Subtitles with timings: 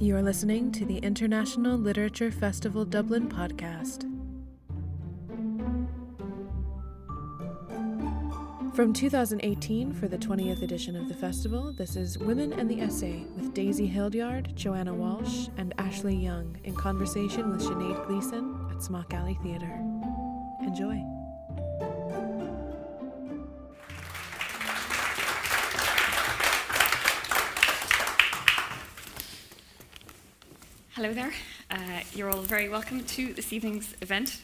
[0.00, 4.02] You are listening to the International Literature Festival Dublin podcast.
[8.76, 13.24] From 2018 for the 20th edition of the festival, this is Women and the Essay
[13.34, 19.12] with Daisy Hildyard, Joanna Walsh, and Ashleigh Young in conversation with Sinead Gleeson at Smock
[19.12, 19.82] Alley Theatre.
[20.62, 21.17] Enjoy.
[30.98, 31.32] Hello there.
[31.70, 34.40] Uh, you're all very welcome to this evening's event.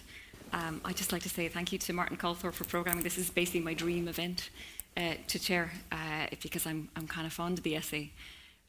[0.52, 3.02] Um, I'd just like to say thank you to Martin Colthorpe for programming.
[3.02, 4.50] This is basically my dream event
[4.96, 8.12] uh, to chair uh, because I'm, I'm kind of fond of the essay.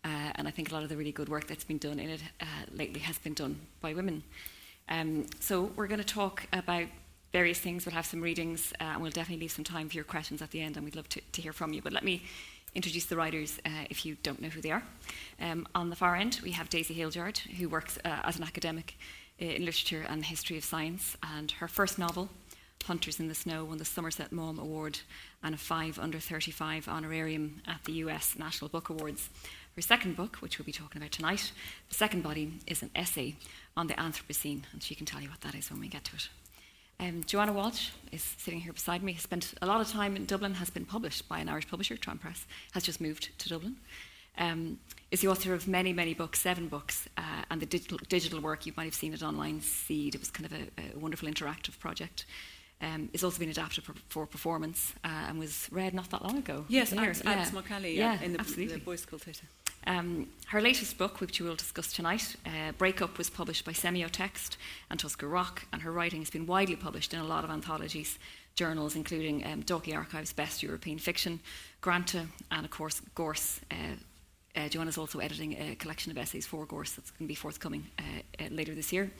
[0.03, 2.09] Uh, and I think a lot of the really good work that's been done in
[2.09, 4.23] it uh, lately has been done by women.
[4.89, 6.87] Um, so we're going to talk about
[7.33, 7.85] various things.
[7.85, 10.49] We'll have some readings, uh, and we'll definitely leave some time for your questions at
[10.49, 11.83] the end, and we'd love to, to hear from you.
[11.83, 12.23] But let me
[12.75, 14.83] introduce the writers uh, if you don't know who they are.
[15.39, 18.97] Um, on the far end, we have Daisy Hildyard, who works uh, as an academic
[19.41, 22.29] uh, in literature and the history of science, and her first novel,
[22.83, 24.99] Hunters in the Snow, won the Somerset Maugham Award
[25.41, 29.29] and a 5 under 35 honorarium at the US National Book Awards.
[29.75, 31.51] Her second book, which we'll be talking about tonight,
[31.89, 33.35] the second body, is an essay
[33.75, 36.15] on the Anthropocene, and she can tell you what that is when we get to
[36.15, 36.29] it.
[36.99, 40.25] Um, Joanna Walsh is sitting here beside me, has spent a lot of time in
[40.25, 43.75] Dublin, has been published by an Irish publisher, Tramp Press, has just moved to Dublin.
[44.37, 44.79] Um,
[45.11, 48.65] is the author of many, many books, seven books, uh, and the digital, digital work,
[48.65, 51.77] you might have seen it online, Seed, it was kind of a, a wonderful interactive
[51.79, 52.25] project.
[52.81, 56.37] Um, it's also been adapted for, for performance uh, and was read not that long
[56.37, 56.65] ago.
[56.67, 56.91] Yes,
[57.23, 57.31] yeah.
[57.31, 57.53] at
[57.93, 58.75] yeah, yeah, in the, absolutely.
[58.75, 59.47] the Boys School Theatre.
[59.87, 64.57] Um, her latest book, which we will discuss tonight, uh, Breakup, was published by Semiotext
[64.89, 68.17] and Tuskar Rock, and her writing has been widely published in a lot of anthologies,
[68.55, 69.63] journals, including um,
[69.93, 71.39] Archives Best European Fiction,
[71.81, 73.59] Granta, and of course Gorse.
[73.69, 73.75] Uh,
[74.55, 78.03] uh, also editing a collection of essays for Gorse that's going to be forthcoming uh,
[78.39, 79.11] uh, later this year.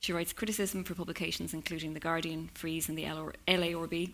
[0.00, 4.12] She writes criticism for publications including The Guardian, Frieze, and the LAORB,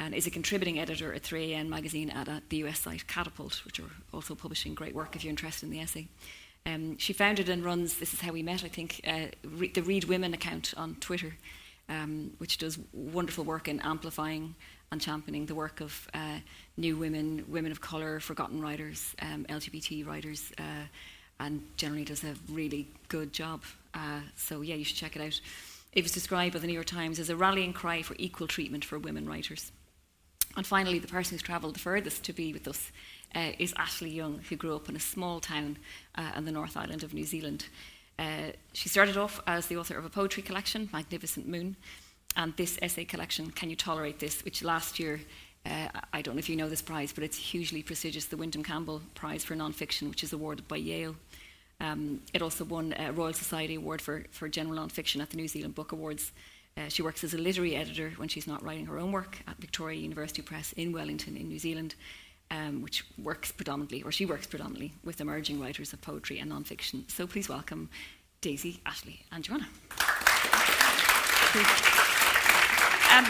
[0.00, 3.90] and is a contributing editor at 3:AM magazine at, the US site Catapult, which are
[4.12, 6.08] also publishing great work if you're interested in the essay.
[6.66, 9.82] Um, she founded and runs, this is how we met, I think, uh, re- the
[9.82, 11.36] Read Women account on Twitter,
[11.88, 14.54] um, which does wonderful work in amplifying
[14.90, 16.38] and championing the work of uh,
[16.76, 20.84] new women, women of colour, forgotten writers, um, LGBT writers, uh,
[21.38, 23.62] and generally does a really good job.
[23.94, 25.40] Uh, so, yeah, you should check it out.
[25.92, 28.84] It was described by the New York Times as a rallying cry for equal treatment
[28.84, 29.72] for women writers.
[30.56, 32.90] And finally, the person who's travelled the furthest to be with us
[33.34, 35.78] uh, is Ashleigh Young, who grew up in a small town
[36.16, 37.66] uh, on the North Island of New Zealand.
[38.18, 41.76] Uh, she started off as the author of a poetry collection, Magnificent Moon,
[42.36, 45.20] and this essay collection, Can You Tolerate This, which last year,
[45.64, 48.62] uh, I don't know if you know this prize, but it's hugely prestigious, the Windham
[48.62, 51.16] Campbell Prize for Nonfiction, which is awarded by Yale.
[51.80, 55.48] Um, it also won a Royal Society Award for, for General Nonfiction at the New
[55.48, 56.32] Zealand Book Awards.
[56.76, 59.56] Uh, she works as a literary editor when she's not writing her own work at
[59.58, 61.94] Victoria University Press in Wellington, in New Zealand,
[62.50, 67.10] um, which works predominantly, or she works predominantly, with emerging writers of poetry and nonfiction.
[67.10, 67.90] So please welcome
[68.40, 69.68] Daisy, Ashleigh, and Joanna.
[73.12, 73.26] Um,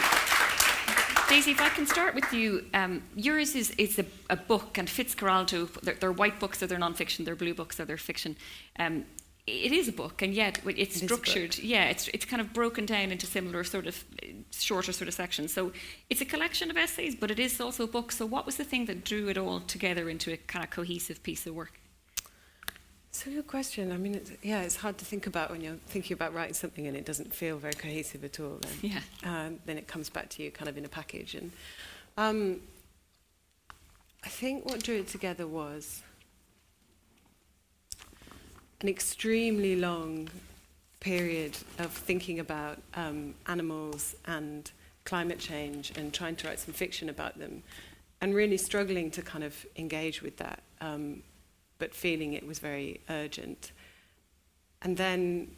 [1.27, 4.87] Daisy, if I can start with you, um, yours is, is a, a, book, and
[4.87, 8.35] Fitzcarraldo, they're, they're, white books or they're non-fiction, they're blue books or they're fiction.
[8.77, 9.05] Um,
[9.51, 11.57] it is a book, and yet it's it structured.
[11.59, 14.03] Yeah, it's it's kind of broken down into similar sort of
[14.51, 15.53] shorter sort of sections.
[15.53, 15.71] So
[16.09, 18.11] it's a collection of essays, but it is also a book.
[18.11, 21.21] So what was the thing that drew it all together into a kind of cohesive
[21.23, 21.73] piece of work?
[23.13, 23.91] So good question.
[23.91, 26.87] I mean, it's, yeah, it's hard to think about when you're thinking about writing something
[26.87, 28.59] and it doesn't feel very cohesive at all.
[28.61, 28.99] Then, yeah.
[29.23, 31.35] Um, then it comes back to you kind of in a package.
[31.35, 31.51] And
[32.17, 32.61] um,
[34.23, 36.03] I think what drew it together was
[38.81, 40.29] an extremely long
[40.99, 44.71] period of thinking about um, animals and
[45.05, 47.63] climate change and trying to write some fiction about them
[48.21, 51.23] and really struggling to kind of engage with that, um,
[51.79, 53.71] but feeling it was very urgent.
[54.83, 55.55] And then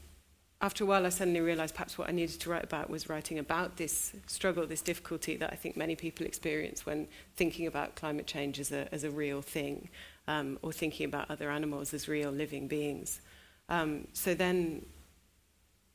[0.63, 3.37] after a while, I suddenly realized perhaps what I needed to write about was writing
[3.37, 8.27] about this struggle, this difficulty that I think many people experience when thinking about climate
[8.27, 9.89] change as a, as a real thing
[10.25, 13.19] um, or thinking about other animals as real living beings.
[13.67, 14.85] Um, so then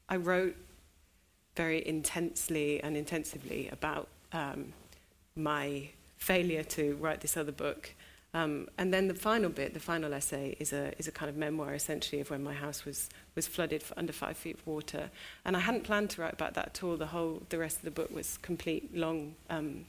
[0.06, 0.54] I wrote
[1.56, 4.74] very intensely and intensively about um,
[5.34, 5.88] my
[6.18, 7.94] failure to write this other book.
[8.38, 11.36] Um, and then the final bit, the final essay, is a, is a kind of
[11.36, 15.10] memoir essentially of when my house was, was flooded for under five feet of water.
[15.44, 16.96] And I hadn't planned to write about that at all.
[16.96, 19.86] The whole, the rest of the book was complete long, um,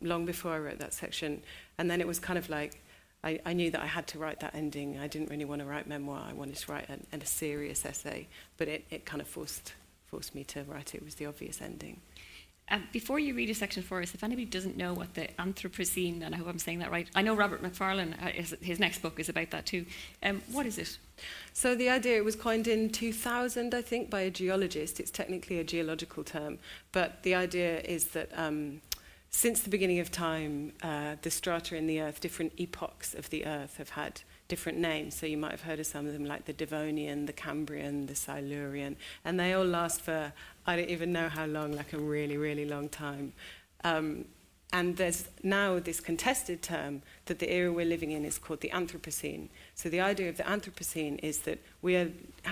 [0.00, 1.42] long before I wrote that section.
[1.76, 2.80] And then it was kind of like,
[3.22, 4.98] I, I knew that I had to write that ending.
[4.98, 6.24] I didn't really want to write memoir.
[6.26, 9.74] I wanted to write an, an, a serious essay, but it, it kind of forced,
[10.06, 10.98] forced me to write it.
[11.02, 12.00] It was the obvious ending.
[12.72, 16.22] Um, before you read a section for us, if anybody doesn't know what the Anthropocene,
[16.22, 19.18] and I hope I'm saying that right, I know Robert Macfarlane, uh, his, next book
[19.18, 19.86] is about that too.
[20.22, 20.96] Um, what is it?
[21.52, 25.00] So the idea was coined in 2000, I think, by a geologist.
[25.00, 26.58] It's technically a geological term,
[26.92, 28.80] but the idea is that um,
[29.30, 33.46] since the beginning of time, uh, the strata in the Earth, different epochs of the
[33.46, 35.14] Earth, have had different names.
[35.14, 38.14] So you might have heard of some of them, like the Devonian, the Cambrian, the
[38.14, 40.32] Silurian, and they all last for
[40.66, 43.32] I don't even know how long, like a really, really long time.
[43.82, 44.26] Um,
[44.72, 48.70] and there's now this contested term that the era we're living in is called the
[48.70, 49.48] Anthropocene.
[49.74, 52.10] So the idea of the Anthropocene is that we are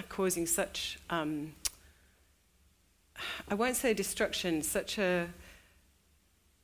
[0.09, 1.53] causing such, um,
[3.49, 5.29] I won't say destruction, such a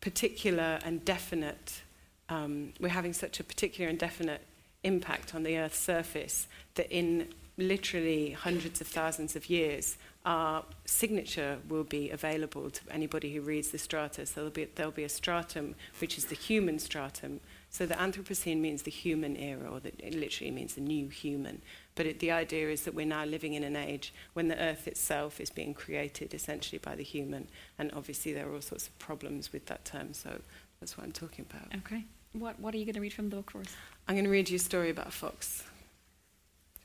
[0.00, 1.82] particular and definite,
[2.28, 4.40] um, we're having such a particular and definite
[4.84, 11.58] impact on the Earth's surface that in literally hundreds of thousands of years, our signature
[11.68, 14.24] will be available to anybody who reads the strata.
[14.24, 17.40] So there'll be, there'll be a stratum, which is the human stratum.
[17.68, 21.60] So the Anthropocene means the human era, or the, it literally means the new human.
[21.94, 24.88] But it, the idea is that we're now living in an age when the earth
[24.88, 27.48] itself is being created essentially by the human.
[27.78, 30.14] And obviously, there are all sorts of problems with that term.
[30.14, 30.40] So
[30.80, 31.74] that's what I'm talking about.
[31.80, 32.04] Okay.
[32.34, 33.76] What, what are you going to read from the book for us?
[34.08, 35.62] I'm going to read you a story about a fox.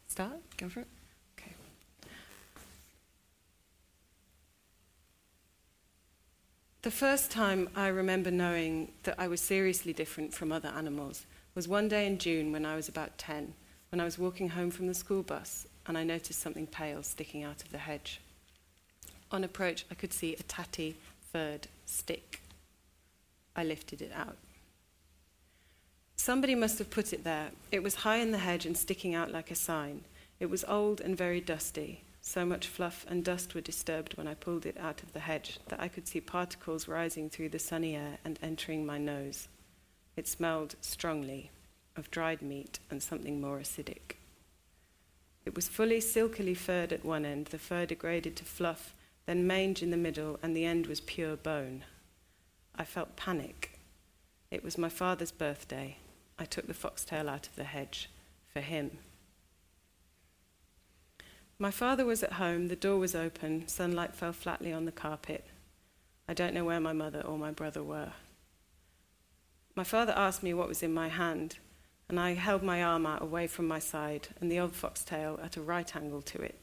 [0.07, 0.37] Start?
[0.57, 0.87] Go for it.
[1.39, 1.53] Okay.
[6.83, 11.25] The first time I remember knowing that I was seriously different from other animals
[11.55, 13.51] was one day in June when I was about 10,
[13.91, 17.43] when I was walking home from the school bus and I noticed something pale sticking
[17.43, 18.21] out of the hedge.
[19.31, 20.95] On approach, I could see a tatty,
[21.31, 22.41] furred stick.
[23.55, 24.37] I lifted it out.
[26.29, 27.49] Somebody must have put it there.
[27.71, 30.03] It was high in the hedge and sticking out like a sign.
[30.39, 32.03] It was old and very dusty.
[32.21, 35.57] So much fluff and dust were disturbed when I pulled it out of the hedge
[35.69, 39.47] that I could see particles rising through the sunny air and entering my nose.
[40.15, 41.49] It smelled strongly
[41.95, 44.17] of dried meat and something more acidic.
[45.45, 48.93] It was fully silkily furred at one end, the fur degraded to fluff,
[49.25, 51.85] then mange in the middle, and the end was pure bone.
[52.75, 53.79] I felt panic.
[54.51, 55.97] It was my father's birthday.
[56.39, 58.09] I took the foxtail out of the hedge
[58.53, 58.97] for him.
[61.59, 65.45] My father was at home, the door was open, sunlight fell flatly on the carpet.
[66.29, 68.13] I don't know where my mother or my brother were.
[69.75, 71.57] My father asked me what was in my hand,
[72.07, 75.57] and I held my arm out away from my side and the old foxtail at
[75.57, 76.57] a right angle to it.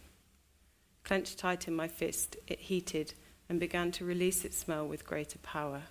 [1.05, 3.13] Clenched tight in my fist, it heated
[3.49, 5.83] and began to release its smell with greater power.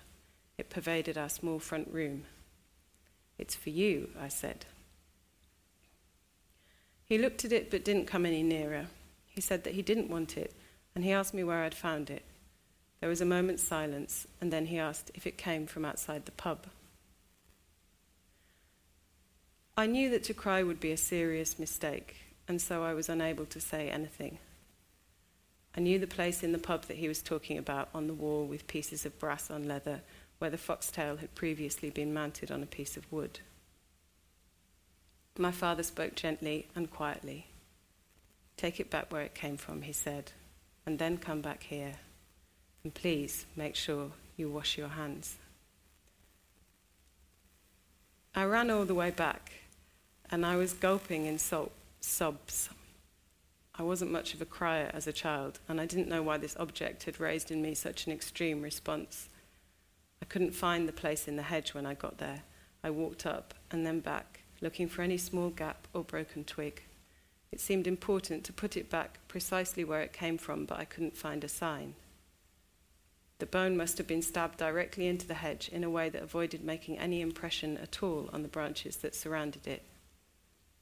[0.58, 2.24] It pervaded our small front room.
[3.38, 4.66] It's for you, I said.
[7.04, 8.86] He looked at it but didn't come any nearer.
[9.26, 10.52] He said that he didn't want it,
[10.94, 12.22] and he asked me where I'd found it.
[13.00, 16.32] There was a moment's silence, and then he asked if it came from outside the
[16.32, 16.66] pub.
[19.76, 22.16] I knew that to cry would be a serious mistake,
[22.48, 24.38] and so I was unable to say anything.
[25.76, 28.46] I knew the place in the pub that he was talking about on the wall
[28.46, 30.00] with pieces of brass on leather
[30.38, 33.40] where the foxtail had previously been mounted on a piece of wood.
[35.38, 37.46] My father spoke gently and quietly.
[38.56, 40.32] Take it back where it came from, he said,
[40.86, 41.94] and then come back here.
[42.82, 45.36] And please make sure you wash your hands.
[48.34, 49.52] I ran all the way back,
[50.30, 51.70] and I was gulping in sob-
[52.00, 52.68] sobs.
[53.74, 56.56] I wasn't much of a crier as a child, and I didn't know why this
[56.58, 59.28] object had raised in me such an extreme response.
[60.22, 62.42] I couldn't find the place in the hedge when I got there.
[62.82, 66.82] I walked up and then back, looking for any small gap or broken twig.
[67.52, 71.16] It seemed important to put it back precisely where it came from, but I couldn't
[71.16, 71.94] find a sign.
[73.38, 76.64] The bone must have been stabbed directly into the hedge in a way that avoided
[76.64, 79.82] making any impression at all on the branches that surrounded it.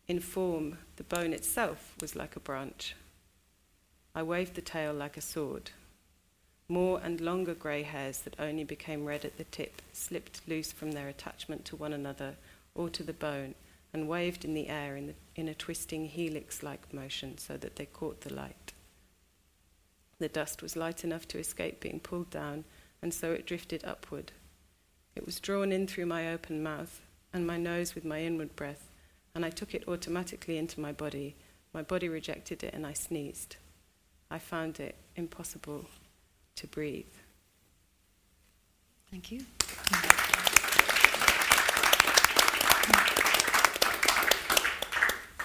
[0.07, 2.95] In form, the bone itself was like a branch.
[4.15, 5.73] I waved the tail like a sword.
[6.69, 10.93] More and longer grey hairs that only became red at the tip slipped loose from
[10.93, 12.37] their attachment to one another
[12.75, 13.55] or to the bone
[13.93, 17.77] and waved in the air in, the, in a twisting helix like motion so that
[17.77, 18.73] they caught the light.
[20.19, 22.65] The dust was light enough to escape being pulled down,
[23.03, 24.33] and so it drifted upward.
[25.15, 27.03] It was drawn in through my open mouth
[27.33, 28.91] and my nose with my inward breath,
[29.35, 31.37] and I took it automatically into my body.
[31.73, 33.57] My body rejected it, and I sneezed.
[34.31, 35.87] I found it impossible
[36.57, 37.05] to breathe.
[39.11, 39.45] Thank you.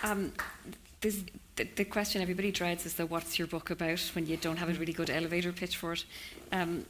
[0.02, 0.32] Um,
[1.02, 1.24] this,
[1.56, 4.70] the, the, question everybody dreads is the what's your book about when you don't have
[4.70, 6.06] a really good elevator pitch for it.
[6.52, 6.86] Um,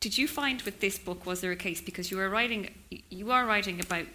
[0.00, 2.70] did you find with this book was there a case because you are writing
[3.10, 4.06] you are writing about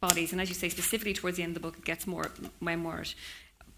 [0.00, 2.30] bodies and as you say specifically towards the end of the book it gets more
[2.60, 3.14] memoirs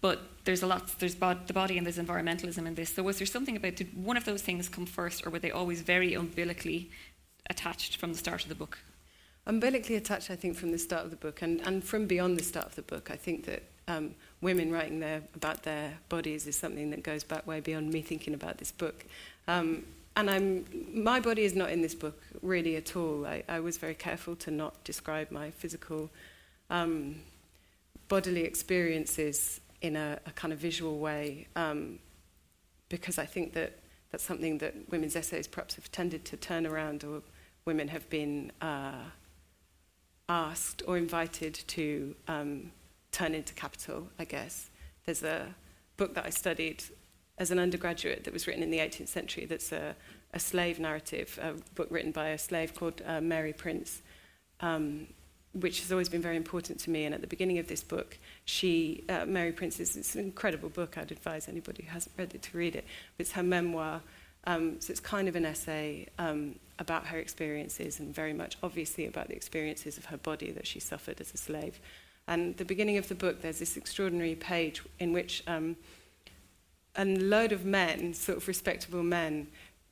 [0.01, 2.93] but there's a lot there's bod- the body and there's environmentalism in this.
[2.93, 5.51] So was there something about did one of those things come first or were they
[5.51, 6.89] always very umbilically
[7.49, 8.79] attached from the start of the book?
[9.45, 12.43] Umbilically attached I think from the start of the book and, and from beyond the
[12.43, 13.09] start of the book.
[13.11, 17.45] I think that um, women writing their, about their bodies is something that goes back
[17.45, 19.05] way beyond me thinking about this book.
[19.47, 23.25] Um, and I'm, my body is not in this book really at all.
[23.25, 26.09] I, I was very careful to not describe my physical
[26.69, 27.21] um,
[28.07, 31.99] bodily experiences in a, a, kind of visual way um,
[32.89, 33.79] because I think that
[34.11, 37.21] that's something that women's essays perhaps have tended to turn around or
[37.65, 39.03] women have been uh,
[40.27, 42.71] asked or invited to um,
[43.11, 44.69] turn into capital, I guess.
[45.05, 45.55] There's a
[45.97, 46.83] book that I studied
[47.37, 49.95] as an undergraduate that was written in the 18th century that's a,
[50.33, 54.01] a slave narrative, a book written by a slave called uh, Mary Prince,
[54.59, 55.07] um,
[55.53, 57.05] which has always been very important to me.
[57.05, 60.69] And at the beginning of this book, she, uh, Mary Prince, is it's an incredible
[60.69, 60.97] book.
[60.97, 62.85] I'd advise anybody who hasn't read it to read it.
[63.17, 64.01] It's her memoir.
[64.45, 69.05] Um, so it's kind of an essay um, about her experiences and very much obviously
[69.05, 71.79] about the experiences of her body that she suffered as a slave.
[72.27, 75.75] And the beginning of the book, there's this extraordinary page in which um,
[76.95, 79.47] a load of men, sort of respectable men,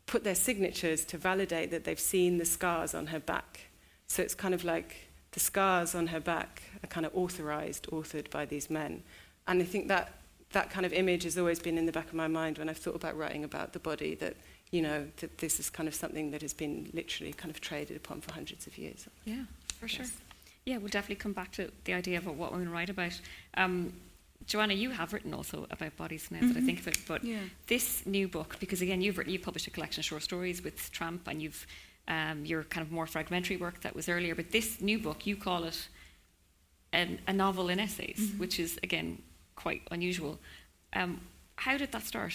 [0.06, 3.62] put their signatures to validate that they've seen the scars on her back.
[4.08, 8.30] So it's kind of like the scars on her back are kind of authorized, authored
[8.30, 9.04] by these men.
[9.48, 10.14] And I think that
[10.52, 12.78] that kind of image has always been in the back of my mind when I've
[12.78, 14.36] thought about writing about the body, that,
[14.72, 17.98] you know, that this is kind of something that has been literally kind of traded
[17.98, 19.08] upon for hundreds of years.
[19.26, 19.44] Yeah,
[19.80, 19.96] for yes.
[19.96, 20.06] sure.
[20.66, 23.20] Yeah, we'll definitely come back to the idea of what women write about.
[23.56, 23.94] Um,
[24.46, 26.48] Joanna, you have written also about bodies now mm-hmm.
[26.48, 26.66] that I mm-hmm.
[26.66, 27.38] think of it, but yeah.
[27.68, 30.92] this new book, because again, you've written, you've published a collection of short stories with
[30.92, 31.68] Tramp, and you've
[32.10, 34.36] um, your kind of more fragmentary work that was earlier.
[34.36, 35.88] But this new book, you call it
[36.92, 38.40] an, a novel in essays, mm-hmm.
[38.40, 39.22] which is again
[39.56, 40.40] quite unusual.
[40.94, 41.22] Um,
[41.56, 42.34] how did that start?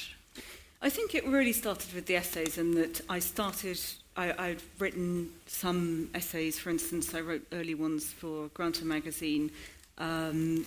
[0.80, 3.80] I think it really started with the essays, and that I started.
[4.16, 9.50] I, I'd written some essays, for instance, I wrote early ones for Granta magazine.
[9.98, 10.64] Um,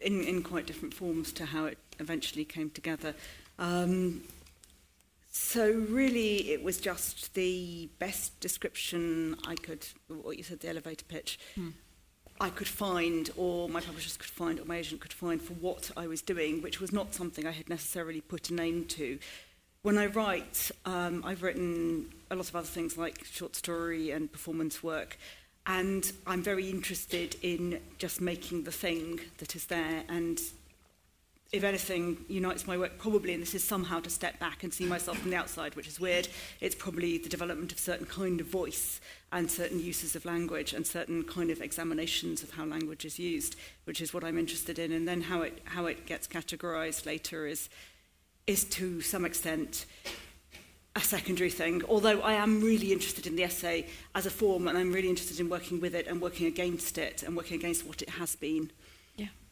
[0.00, 3.14] in, in quite different forms to how it eventually came together.
[3.58, 4.22] Um,
[5.40, 11.04] so really, it was just the best description I could, what you said, the elevator
[11.06, 11.68] pitch, hmm.
[12.40, 15.92] I could find, or my publishers could find, or my agent could find for what
[15.96, 19.20] I was doing, which was not something I had necessarily put a name to.
[19.82, 24.30] When I write, um, I've written a lot of other things like short story and
[24.30, 25.18] performance work,
[25.66, 30.40] and I'm very interested in just making the thing that is there and
[31.50, 34.84] if anything unites my work probably, and this is somehow to step back and see
[34.84, 36.28] myself from the outside, which is weird,
[36.60, 39.00] it's probably the development of certain kind of voice
[39.32, 43.56] and certain uses of language and certain kind of examinations of how language is used,
[43.84, 44.92] which is what I'm interested in.
[44.92, 47.70] And then how it, how it gets categorized later is,
[48.46, 49.86] is to some extent
[50.96, 54.76] a secondary thing, although I am really interested in the essay as a form and
[54.76, 58.02] I'm really interested in working with it and working against it and working against what
[58.02, 58.70] it has been.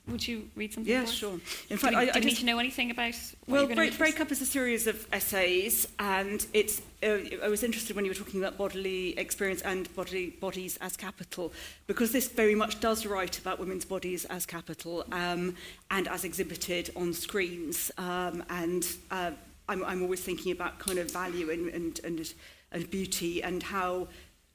[0.09, 0.93] Would you read something?
[0.93, 1.41] Yeah, sure.
[1.69, 3.15] In fact, do we, I, I need to know anything about.
[3.49, 6.81] Well, break, break up is a series of essays, and it's.
[7.03, 10.97] Uh, I was interested when you were talking about bodily experience and bodily bodies as
[10.97, 11.53] capital,
[11.89, 15.57] because this very much does write about women's bodies as capital um,
[15.91, 17.91] and as exhibited on screens.
[17.99, 19.33] Um, and uh,
[19.69, 22.33] I'm, I'm always thinking about kind of value and and and,
[22.71, 24.07] and beauty and how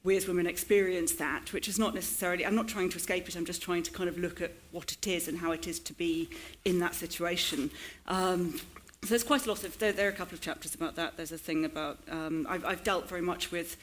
[0.03, 3.36] we as women experience that, which is not necessarily, I'm not trying to escape it,
[3.36, 5.79] I'm just trying to kind of look at what it is and how it is
[5.79, 6.29] to be
[6.65, 7.70] in that situation.
[8.08, 8.60] Um,
[9.03, 11.17] so there's quite a lot of, there, there are a couple of chapters about that.
[11.17, 13.77] There's a thing about, um, I've, I've dealt very much with,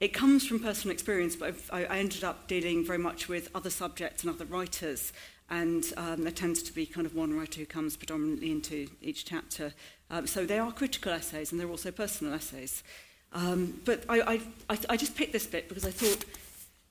[0.00, 3.48] it comes from personal experience, but I've, I, I ended up dealing very much with
[3.54, 5.12] other subjects and other writers.
[5.50, 9.24] And um, there tends to be kind of one writer who comes predominantly into each
[9.24, 9.74] chapter.
[10.10, 12.82] Um, so they are critical essays and they're also personal essays.
[13.32, 16.24] Um, but I, I, I just picked this bit because I thought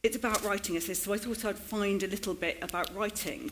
[0.04, 3.52] it's about writing essays, so I thought I'd find a little bit about writing.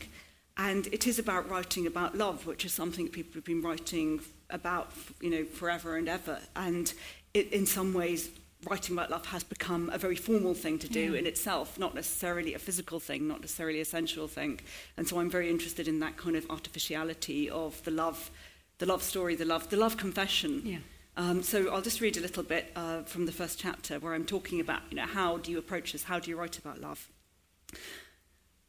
[0.56, 4.92] And it is about writing about love, which is something people have been writing about,
[5.20, 6.40] you know, forever and ever.
[6.56, 6.92] And
[7.34, 8.30] it, in some ways,
[8.68, 11.18] writing about love has become a very formal thing to do yeah.
[11.20, 14.60] in itself, not necessarily a physical thing, not necessarily a sensual thing.
[14.96, 18.30] And so I'm very interested in that kind of artificiality of the love
[18.78, 20.62] the love story, the love, the love confession.
[20.64, 20.78] Yeah.
[21.18, 24.24] Um, so I'll just read a little bit uh, from the first chapter where I'm
[24.24, 26.04] talking about, you know, how do you approach this?
[26.04, 27.08] How do you write about love?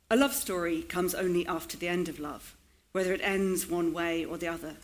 [0.10, 2.58] A love story comes only after the end of love,
[2.92, 4.78] whether it ends one way or the other.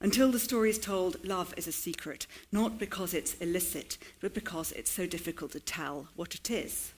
[0.00, 4.72] Until the story is told, love is a secret, not because it's illicit, but because
[4.72, 6.92] it's so difficult to tell what it is.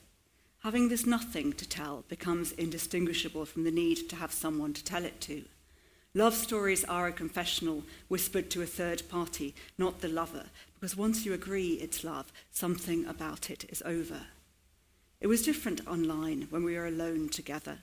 [0.63, 5.05] Having this nothing to tell becomes indistinguishable from the need to have someone to tell
[5.05, 5.43] it to.
[6.17, 11.25] Love stories are a confessional whispered to a third party, not the lover, because once
[11.25, 14.21] you agree it's love, something about it is over.
[15.19, 17.79] It was different online when we were alone together,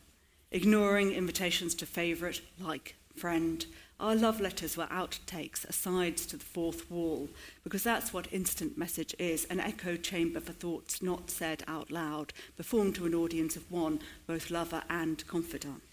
[0.50, 3.66] ignoring invitations to favourite, like, friend,
[4.00, 7.28] our love letters were outtakes, asides to the fourth wall,
[7.64, 12.32] because that's what instant message is an echo chamber for thoughts not said out loud,
[12.56, 15.91] performed to an audience of one, both lover and confidant.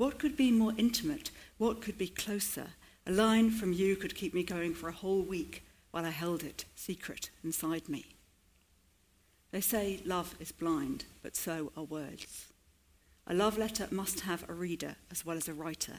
[0.00, 1.30] What could be more intimate?
[1.58, 2.68] What could be closer?
[3.06, 6.42] A line from you could keep me going for a whole week while I held
[6.42, 8.06] it secret inside me.
[9.50, 12.46] They say love is blind, but so are words.
[13.26, 15.98] A love letter must have a reader as well as a writer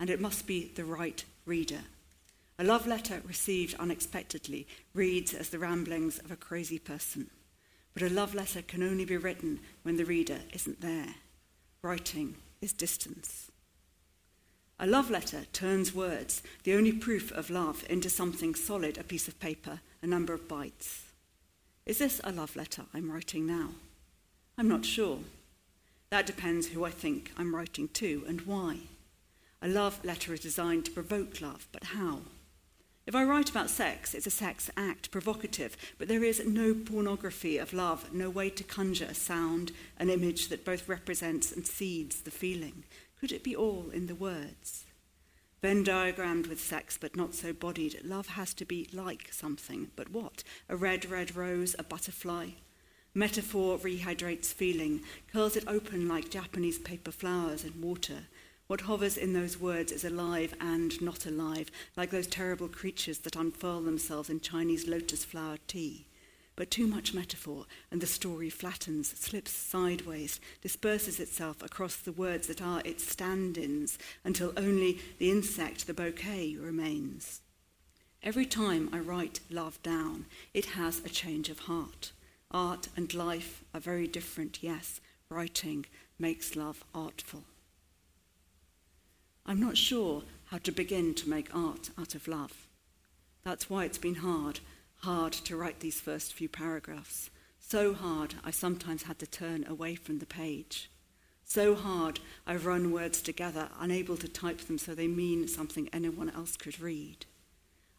[0.00, 1.82] and it must be the right reader.
[2.58, 7.28] A love letter received unexpectedly reads as the ramblings of a crazy person.
[7.92, 11.16] But a love letter can only be written when the reader isn't there.
[11.82, 13.50] Writing is distance.
[14.78, 19.26] A love letter turns words, the only proof of love, into something solid a piece
[19.26, 21.00] of paper, a number of bytes.
[21.86, 23.70] Is this a love letter I'm writing now?
[24.58, 25.20] I'm not sure.
[26.10, 28.80] That depends who I think I'm writing to and why.
[29.62, 32.20] A love letter is designed to provoke love, but how?
[33.06, 37.56] If I write about sex, it's a sex act, provocative, but there is no pornography
[37.56, 42.22] of love, no way to conjure a sound, an image that both represents and seeds
[42.22, 42.82] the feeling.
[43.20, 44.86] Could it be all in the words?
[45.62, 49.92] Venn diagrammed with sex, but not so bodied, love has to be like something.
[49.94, 50.42] But what?
[50.68, 52.48] A red, red rose, a butterfly?
[53.14, 58.24] Metaphor rehydrates feeling, curls it open like Japanese paper flowers in water.
[58.66, 63.36] What hovers in those words is alive and not alive, like those terrible creatures that
[63.36, 66.06] unfurl themselves in Chinese lotus flower tea.
[66.56, 72.48] But too much metaphor, and the story flattens, slips sideways, disperses itself across the words
[72.48, 77.42] that are its stand ins, until only the insect, the bouquet, remains.
[78.22, 82.10] Every time I write love down, it has a change of heart.
[82.50, 85.00] Art and life are very different, yes.
[85.28, 85.86] Writing
[86.18, 87.44] makes love artful.
[89.48, 92.66] I'm not sure how to begin to make art out of love.
[93.44, 94.58] That's why it's been hard,
[95.02, 97.30] hard to write these first few paragraphs.
[97.60, 100.90] So hard, I sometimes had to turn away from the page.
[101.44, 106.30] So hard, I've run words together, unable to type them so they mean something anyone
[106.30, 107.24] else could read.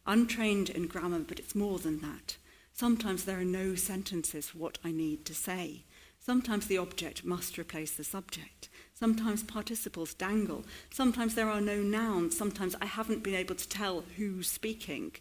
[0.06, 2.36] Untrained in grammar, but it's more than that.
[2.74, 5.84] Sometimes there are no sentences for what I need to say.
[6.20, 8.68] Sometimes the object must replace the subject.
[8.98, 10.64] Sometimes participles dangle.
[10.90, 12.36] Sometimes there are no nouns.
[12.36, 15.12] Sometimes I haven't been able to tell who's speaking.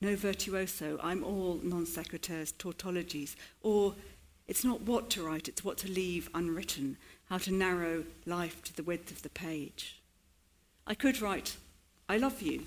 [0.00, 0.98] No virtuoso.
[1.02, 3.36] I'm all non sequiturs, tautologies.
[3.60, 3.94] Or
[4.48, 6.96] it's not what to write, it's what to leave unwritten,
[7.28, 10.00] how to narrow life to the width of the page.
[10.86, 11.58] I could write,
[12.08, 12.62] I love you.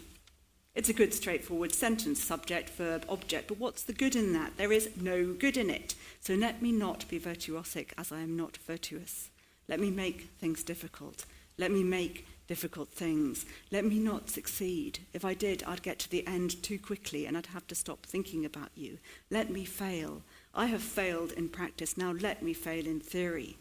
[0.75, 4.58] It's a good, straightforward sentence, subject, verb, object, but what's the good in that?
[4.58, 5.95] There is no good in it.
[6.19, 9.32] So let me not be virtuosic as I am not virtuous.
[9.69, 11.25] Let me make things difficult.
[11.60, 13.45] Let me make difficult things.
[13.71, 14.99] Let me not succeed.
[15.13, 18.03] If I did, I'd get to the end too quickly and I'd have to stop
[18.03, 18.97] thinking about you.
[19.29, 20.23] Let me fail.
[20.55, 21.97] I have failed in practice.
[21.97, 23.58] Now let me fail in theory.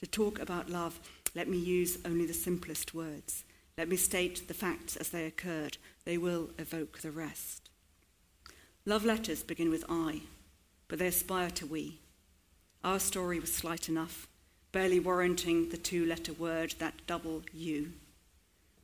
[0.00, 0.98] To talk about love,
[1.34, 3.44] let me use only the simplest words.
[3.76, 5.76] Let me state the facts as they occurred.
[6.06, 7.68] They will evoke the rest.
[8.86, 10.22] Love letters begin with I,
[10.88, 11.98] but they aspire to we.
[12.82, 14.26] Our story was slight enough
[14.72, 17.92] barely warranting the two letter word, that double U.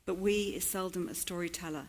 [0.05, 1.89] But we is seldom a storyteller,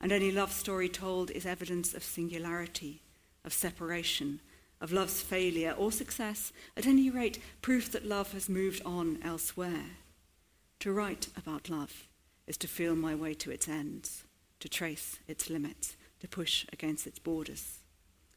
[0.00, 3.02] and any love story told is evidence of singularity,
[3.44, 4.40] of separation,
[4.80, 9.86] of love's failure or success, at any rate, proof that love has moved on elsewhere.
[10.80, 12.06] To write about love
[12.46, 14.24] is to feel my way to its ends,
[14.60, 17.78] to trace its limits, to push against its borders.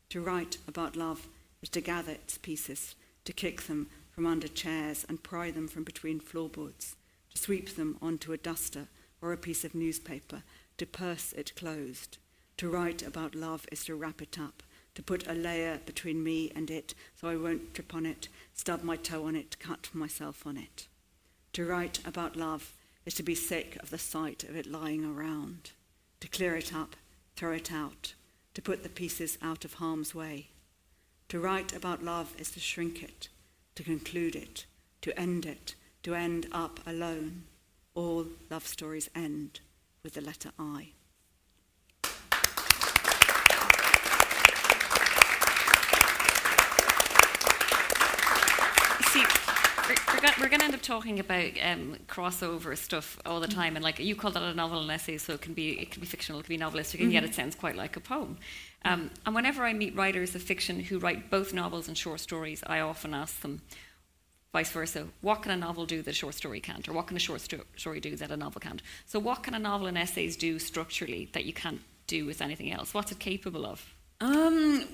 [0.09, 1.27] To write about love
[1.61, 5.83] is to gather its pieces, to kick them from under chairs and pry them from
[5.83, 6.95] between floorboards,
[7.29, 8.87] to sweep them onto a duster
[9.21, 10.41] or a piece of newspaper,
[10.75, 12.17] to purse it closed.
[12.57, 14.63] To write about love is to wrap it up,
[14.95, 18.81] to put a layer between me and it so I won't trip on it, stub
[18.81, 20.87] my toe on it, cut myself on it.
[21.53, 22.73] To write about love
[23.05, 25.73] is to be sick of the sight of it lying around,
[26.21, 26.95] to clear it up,
[27.35, 28.15] throw it out,
[28.55, 30.47] to put the pieces out of harm's way.
[31.29, 33.29] To write about love is to shrink it,
[33.77, 34.65] to conclude it,
[35.01, 37.43] to end it, to end up alone.
[37.93, 39.59] All love stories end
[40.01, 40.93] with the letter I.
[49.11, 49.23] See,
[50.21, 53.83] we're, we're going to end up talking about um, crossover stuff all the time, and
[53.83, 56.07] like you call that a novel and essay, so it can be it can be
[56.07, 58.37] fictional, it can be novelistic, and yet it sounds quite like a poem.
[58.85, 62.63] Um, and whenever I meet writers of fiction who write both novels and short stories,
[62.65, 63.61] I often ask them,
[64.53, 67.17] vice versa, what can a novel do that a short story can't, or what can
[67.17, 68.81] a short sto- story do that a novel can't?
[69.05, 72.71] So, what can a novel and essays do structurally that you can't do with anything
[72.71, 72.93] else?
[72.93, 73.96] What's it capable of?
[74.21, 74.85] Um,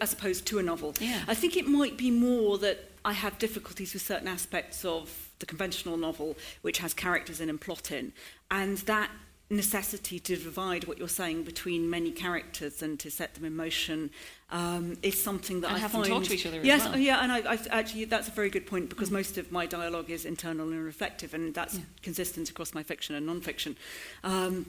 [0.00, 0.94] as opposed to a novel.
[1.00, 1.22] Yeah.
[1.28, 5.46] I think it might be more that I have difficulties with certain aspects of the
[5.46, 8.12] conventional novel, which has characters in and plot in,
[8.50, 9.10] and that
[9.50, 14.10] necessity to divide what you're saying between many characters and to set them in motion
[14.50, 16.12] um, is something that And I have them find.
[16.14, 16.96] talk to each other as Yes, well.
[16.96, 20.08] yeah, and I, I actually that's a very good point because most of my dialogue
[20.10, 21.80] is internal and reflective, and that's Yeah.
[22.02, 23.76] consistent across my fiction and non-fiction.
[24.24, 24.66] Um,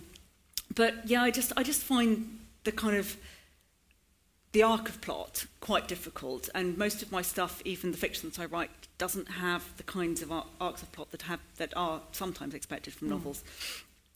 [0.76, 3.16] but yeah, I just I just find the kind of
[4.54, 8.40] the arc of plot quite difficult, and most of my stuff, even the fiction that
[8.40, 12.02] I write, doesn't have the kinds of ar- arcs of plot that have that are
[12.12, 13.44] sometimes expected from novels.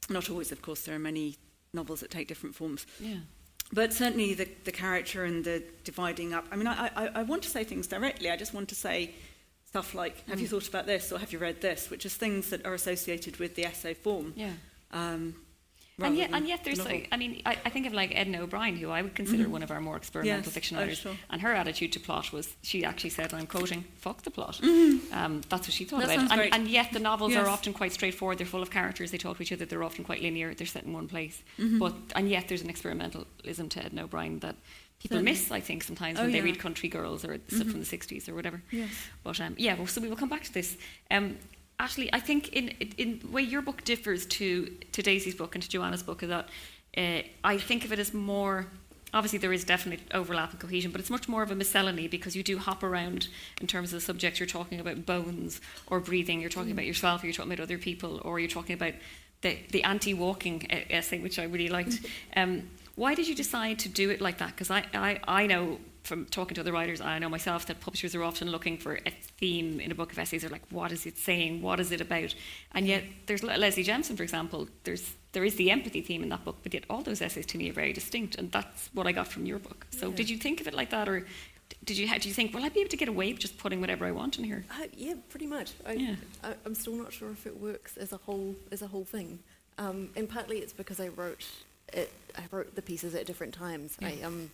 [0.09, 0.81] Not always, of course.
[0.83, 1.35] There are many
[1.73, 3.17] novels that take different forms, Yeah.
[3.73, 6.45] but certainly the, the character and the dividing up.
[6.51, 8.29] I mean, I, I, I want to say things directly.
[8.29, 9.13] I just want to say
[9.65, 12.49] stuff like, "Have you thought about this?" or "Have you read this?" which is things
[12.51, 14.33] that are associated with the essay form.
[14.35, 14.53] Yeah.
[14.91, 15.35] Um,
[15.99, 17.01] And yet, and yet, there's novel.
[17.11, 19.71] I mean, I, I think of like Edna O'Brien, who I would consider one of
[19.71, 20.53] our more experimental Yes.
[20.53, 21.15] fiction writers, sure.
[21.31, 24.59] and her attitude to plot was she actually said, and I'm quoting, "Fuck the plot."
[24.63, 26.31] Um, that's what she thought That about.
[26.39, 27.43] And, and yet, the novels Yes.
[27.43, 28.37] are often quite straightforward.
[28.37, 29.09] They're full of characters.
[29.09, 29.65] They talk to each other.
[29.65, 30.53] They're often quite linear.
[30.53, 31.41] They're set in one place.
[31.57, 31.79] Mm-hmm.
[31.79, 34.55] But and yet, there's an experimentalism to Edna O'Brien that
[35.01, 35.51] people miss.
[35.51, 38.35] I think sometimes Oh, when they read Country Girls or stuff from the '60s or
[38.35, 38.61] whatever.
[38.69, 38.91] Yes.
[39.23, 40.77] But um, yeah, well, so we will come back to this.
[41.09, 41.37] Um,
[41.79, 45.63] Ashleigh, I think in in the way your book differs to to Daisy's book and
[45.63, 46.49] to Joanna's book is that
[46.97, 48.67] uh, I think of it as more.
[49.13, 52.35] Obviously, there is definite overlap and cohesion, but it's much more of a miscellany because
[52.35, 53.29] you do hop around
[53.61, 54.39] in terms of the subjects.
[54.39, 56.41] You're talking about bones or breathing.
[56.41, 57.23] You're talking about yourself.
[57.23, 58.93] Or you're talking about other people, or you're talking about
[59.41, 62.05] the the anti-walking essay, which I really liked.
[62.35, 64.49] Um, why did you decide to do it like that?
[64.49, 68.15] Because I, I, I know from talking to other writers, I know myself that publishers
[68.15, 70.41] are often looking for a theme in a book of essays.
[70.41, 71.61] They're like, what is it saying?
[71.61, 72.33] What is it about?
[72.73, 74.67] And yet, there's Leslie Jamison, for example.
[74.85, 77.57] There's there is the empathy theme in that book, but yet all those essays to
[77.57, 79.85] me are very distinct, and that's what I got from your book.
[79.91, 80.15] So, Yeah.
[80.15, 81.27] did you think of it like that, or
[81.83, 83.81] did you did you think, well, I'd be able to get away with just putting
[83.81, 84.65] whatever I want in here?
[84.71, 85.73] Uh, yeah, pretty much.
[85.85, 86.15] I, Yeah.
[86.43, 89.39] I, I'm still not sure if it works as a whole as a whole thing,
[89.77, 91.45] um, and partly it's because I wrote
[91.93, 92.11] it.
[92.37, 93.97] I wrote the pieces at different times.
[94.01, 94.49] I um,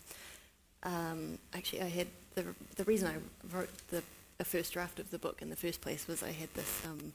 [0.83, 4.03] um, actually I had the the reason I wrote the
[4.39, 7.13] a first draft of the book in the first place was I had this um,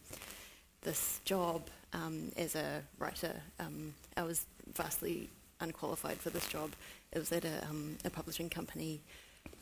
[0.82, 3.34] this job um, as a writer.
[3.58, 5.28] Um, I was vastly
[5.60, 6.70] unqualified for this job.
[7.12, 9.00] It was at a, um, a publishing company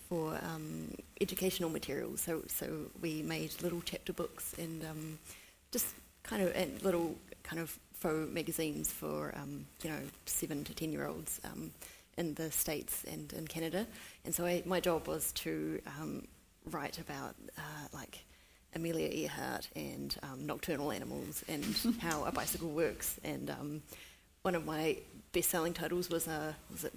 [0.09, 2.21] for um, educational materials.
[2.21, 5.19] So, so we made little chapter books and
[5.73, 9.35] just kind of and little kind of faux magazines for
[9.83, 11.41] you know seven to ten year olds
[12.17, 13.87] in the states and in Canada.
[14.25, 16.27] And so I, my job was to um,
[16.71, 18.25] write about uh, like
[18.75, 21.65] Amelia Earhart and um, nocturnal animals and
[22.01, 23.19] how a bicycle works.
[23.25, 23.83] And um,
[24.43, 24.97] one of my
[25.33, 26.95] best-selling titles was uh, was it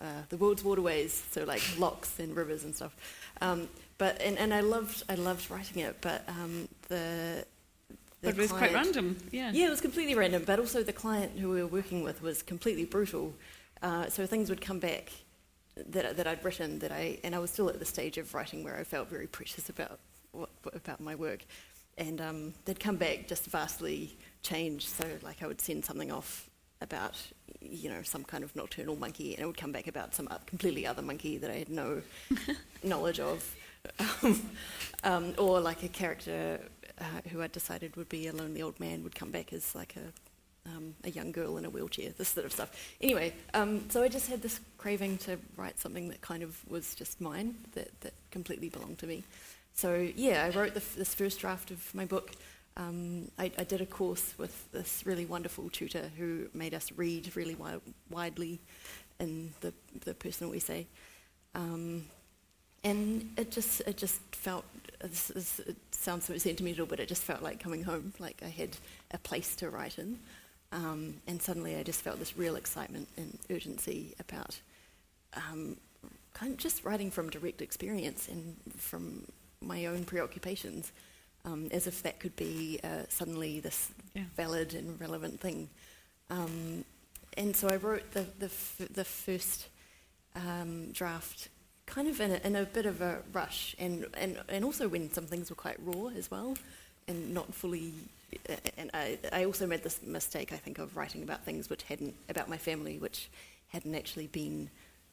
[0.00, 2.96] uh, the world's waterways, so like locks and rivers and stuff.
[3.40, 7.44] Um, but and, and I loved I loved writing it, but um, the,
[7.88, 9.16] the But it was quite random.
[9.30, 9.50] Yeah.
[9.52, 12.42] yeah, it was completely random, but also the client who we were working with was
[12.42, 13.34] completely brutal.
[13.82, 15.12] Uh, so things would come back
[15.86, 18.64] that, that I'd written that I, and I was still at the stage of writing
[18.64, 19.98] where I felt very precious about
[20.32, 21.44] what, about my work,
[21.96, 24.88] and um, they'd come back just vastly changed.
[24.88, 26.48] So like I would send something off
[26.80, 27.20] about
[27.60, 30.86] you know some kind of nocturnal monkey, and it would come back about some completely
[30.86, 32.02] other monkey that I had no
[32.82, 33.56] knowledge of,
[34.22, 34.50] um,
[35.04, 36.60] um, or like a character
[37.00, 39.96] uh, who I decided would be a lonely old man would come back as like
[39.96, 40.12] a
[40.76, 42.70] um, a young girl in a wheelchair, this sort of stuff.
[43.00, 46.94] Anyway, um, so I just had this craving to write something that kind of was
[46.94, 49.24] just mine, that, that completely belonged to me.
[49.74, 52.32] So yeah, I wrote the, this first draft of my book.
[52.76, 57.34] Um, I, I did a course with this really wonderful tutor who made us read
[57.36, 58.60] really wi- widely
[59.18, 59.72] in the,
[60.04, 60.86] the personal essay.
[61.54, 62.04] Um,
[62.84, 64.64] and it just it just felt
[65.00, 68.12] this is, it sounds so sentimental, but it just felt like coming home.
[68.18, 68.76] Like I had
[69.10, 70.18] a place to write in,
[70.72, 74.60] um, and suddenly I just felt this real excitement and urgency about
[75.34, 75.76] um,
[76.34, 79.24] kind of just writing from direct experience and from
[79.60, 80.92] my own preoccupations.
[81.44, 84.24] um, as if that could be uh, suddenly this Yeah.
[84.36, 85.68] valid and relevant thing.
[86.30, 86.84] Um,
[87.36, 89.68] and so I wrote the, the, f- the first
[90.34, 91.48] um, draft
[91.86, 95.10] kind of in a, in a bit of a rush, and, and, and also when
[95.12, 96.54] some things were quite raw as well,
[97.06, 97.94] and not fully.
[98.76, 102.14] And I, I also made this mistake, I think, of writing about things which hadn't,
[102.28, 103.30] about my family, which
[103.68, 104.70] hadn't actually been,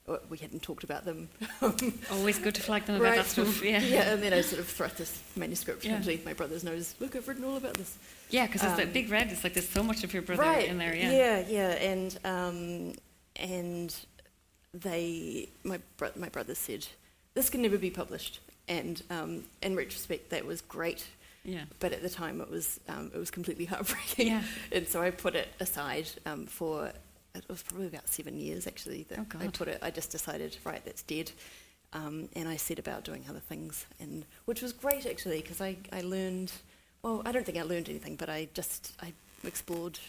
[0.08, 1.30] or we hadn't talked about them.
[2.12, 3.63] Always good to flag them about that stuff.
[3.63, 3.80] Yeah.
[3.82, 5.95] yeah, and then I sort of thrust this manuscript Yeah.
[5.95, 6.95] underneath my brother's nose.
[6.99, 7.97] Look, I've written all about this.
[8.30, 9.32] Yeah, because it's the Um, big red.
[9.32, 10.67] It's like there's so much of your brother right.
[10.67, 10.95] in there.
[10.95, 11.12] Yeah.
[11.12, 12.93] yeah, yeah, and um,
[13.38, 13.95] and
[14.73, 16.88] they, my bro- my brother said,
[17.34, 21.06] this can never be published, and um, in retrospect, that was great,
[21.45, 21.65] Yeah.
[21.79, 24.43] but at the time, it was um, it was completely heartbreaking, Yeah.
[24.71, 26.91] and so I put it aside um, for
[27.36, 29.79] it was probably about seven years actually that Oh, I put it.
[29.81, 31.31] I just decided, right, that's dead.
[31.93, 35.77] Um, and I set about doing other things, and which was great actually because I,
[35.93, 36.51] I learned.
[37.03, 39.13] Well, I don't think I learned anything, but I just I
[39.45, 39.99] explored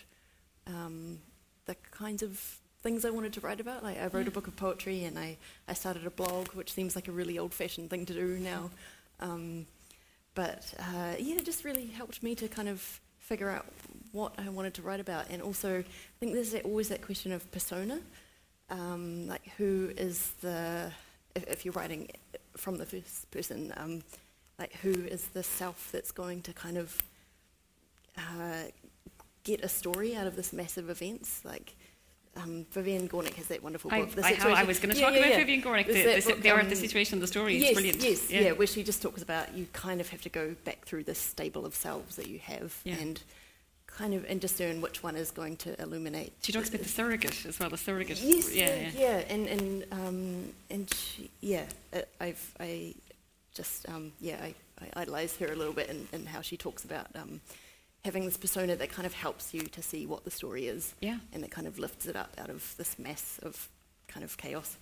[0.66, 1.18] um,
[1.66, 3.82] the kinds of things I wanted to write about.
[3.82, 5.36] Like I wrote a book of poetry, and I,
[5.68, 8.70] I started a blog, which seems like a really old-fashioned thing to do now.
[9.20, 9.66] Um,
[10.36, 13.66] but uh, yeah, it just really helped me to kind of figure out
[14.12, 15.84] what I wanted to write about, and also I
[16.20, 17.98] think there's always that question of persona,
[18.70, 20.92] um, like who is the
[21.34, 22.08] if, if you're writing
[22.56, 24.02] from the first person, um,
[24.60, 27.02] like who is the self that's going to kind of
[28.16, 28.70] uh,
[29.42, 31.74] get a story out of this massive events, like.
[32.36, 34.10] Um, Vivian Gornick has that wonderful book.
[34.10, 35.36] The I, how, I was going to Yeah, talk yeah, about yeah.
[35.38, 37.56] Vivian Gornick, the, There's the, book, the art, the um, situation, the story.
[37.56, 38.02] yes, it's brilliant.
[38.02, 38.52] Yes, yeah.
[38.52, 41.64] where she just talks about you kind of have to go back through this stable
[41.64, 43.22] of selves that you have and
[43.86, 46.32] kind of and discern which one is going to illuminate.
[46.42, 47.70] She talks about the surrogate as well.
[47.70, 48.20] The surrogate.
[48.20, 48.90] Yes, Yeah.
[48.94, 52.94] yeah, and and um, and she, yeah, uh, I've I
[53.54, 56.84] just um, yeah I, I idolize her a little bit in, in how she talks
[56.84, 57.40] about um,
[58.06, 61.18] having this persona that kind of helps you to see what the story is, Yeah.
[61.32, 63.68] and that kind of lifts it up out of this mess of
[64.08, 64.78] kind of chaos.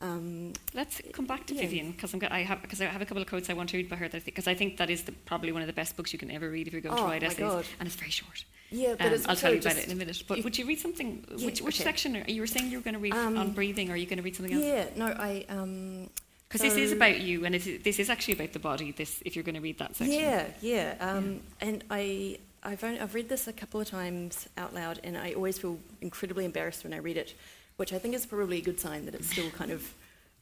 [0.00, 1.62] Um, Let's come back to Yeah.
[1.62, 3.76] Vivian because I'm I have because I have a couple of quotes I want to
[3.76, 6.10] read by her because I think that is the, probably one of the best books
[6.14, 7.66] you can ever read if you're going to Oh, write essays, God.
[7.78, 8.44] and it's very short.
[8.70, 10.22] yeah, but Um, I'll tell you about it in a minute.
[10.26, 11.10] But you- would you read something?
[11.36, 11.84] Yeah, which, which okay.
[11.84, 12.16] section?
[12.16, 13.90] Are, you were saying you were going to read Um, on breathing.
[13.90, 14.64] Or are you going to read something else?
[14.64, 16.08] Yeah, no, I um,
[16.48, 18.92] Because this is about you, and this is actually about the body.
[18.92, 20.18] This, if you're going to read that section.
[20.18, 20.94] Yeah, yeah.
[20.98, 25.16] Um, And I, I've, only, I've read this a couple of times out loud, and
[25.16, 27.34] I always feel incredibly embarrassed when I read it,
[27.76, 29.94] which I think is probably a good sign that it's still kind of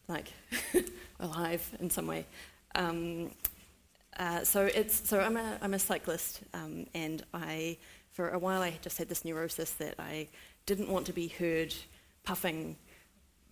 [0.09, 0.33] like
[1.21, 2.25] alive in some way.
[2.75, 3.31] Um,
[4.19, 7.77] uh, so it's so I'm a I'm a cyclist, um, and I
[8.13, 10.27] for a while I just had this neurosis that I
[10.67, 11.73] didn't want to be heard
[12.25, 12.75] puffing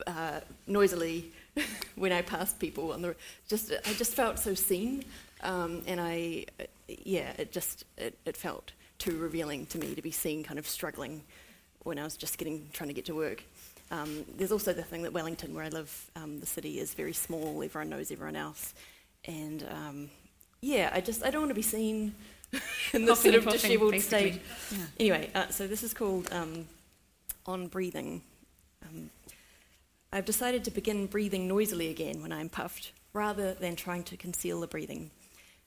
[0.07, 1.33] uh, noisily
[1.95, 3.15] when I passed people on the
[3.49, 5.05] just I just felt so seen,
[5.43, 6.47] um, and I
[6.89, 10.67] yeah it just it, it felt too revealing to me to be seen kind of
[10.67, 11.23] struggling
[11.83, 13.43] when I was just getting trying to get to work.
[13.91, 17.13] Um, there's also the thing that Wellington, where I live, um, the city is very
[17.13, 17.63] small.
[17.63, 18.75] Everyone knows everyone else,
[19.25, 20.11] and um,
[20.61, 22.15] yeah, I just I don't want to be seen
[22.93, 24.41] in this sort of dishevelled state.
[24.73, 24.79] Yeah.
[24.99, 26.67] Anyway, uh, so this is called um,
[27.47, 28.23] On Breathing.
[28.85, 29.11] Um,
[30.13, 34.61] I've decided to begin breathing noisily again when I'm puffed, rather than trying to conceal
[34.61, 35.11] the breathing.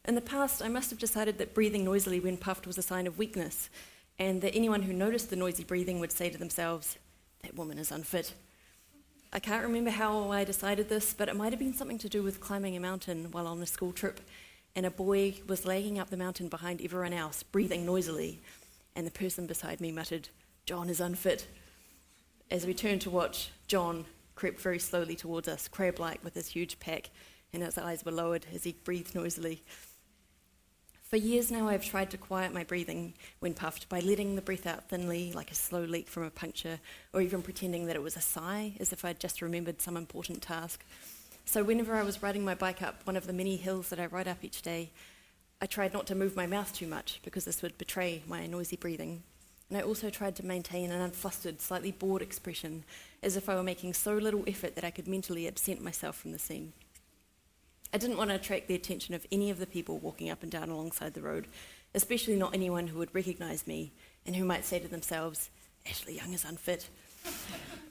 [0.09, 3.05] In the past, I must have decided that breathing noisily when puffed was a sign
[3.05, 3.69] of weakness,
[4.17, 6.97] and that anyone who noticed the noisy breathing would say to themselves,
[7.43, 8.33] That woman is unfit.
[9.31, 12.23] I can't remember how I decided this, but it might have been something to do
[12.23, 14.19] with climbing a mountain while on a school trip,
[14.75, 18.41] and a boy was lagging up the mountain behind everyone else, breathing noisily,
[18.95, 20.29] and the person beside me muttered,
[20.65, 21.45] John is unfit.
[22.49, 26.47] As we turned to watch, John crept very slowly towards us, crab like with his
[26.47, 27.11] huge pack,
[27.53, 29.61] and his eyes were lowered as he breathed noisily.
[31.09, 34.67] For years now, I've tried to quiet my breathing when puffed by letting the breath
[34.67, 36.79] out thinly, like a slow leak from a puncture,
[37.13, 40.43] or even pretending that it was a sigh, as if I'd just remembered some important
[40.43, 40.85] task.
[41.45, 44.05] So, whenever I was riding my bike up one of the many hills that I
[44.05, 44.91] ride up each day,
[45.59, 48.75] I tried not to move my mouth too much because this would betray my noisy
[48.75, 49.23] breathing.
[49.69, 52.83] And I also tried to maintain an unflustered, slightly bored expression,
[53.23, 56.33] as if I were making so little effort that I could mentally absent myself from
[56.33, 56.73] the scene.
[57.91, 60.51] I didn't want to attract the attention of any of the people walking up and
[60.51, 61.47] down alongside the road,
[61.95, 63.91] especially not anyone who would recognise me
[64.25, 65.49] and who might say to themselves,
[65.87, 66.89] Ashleigh Young is unfit.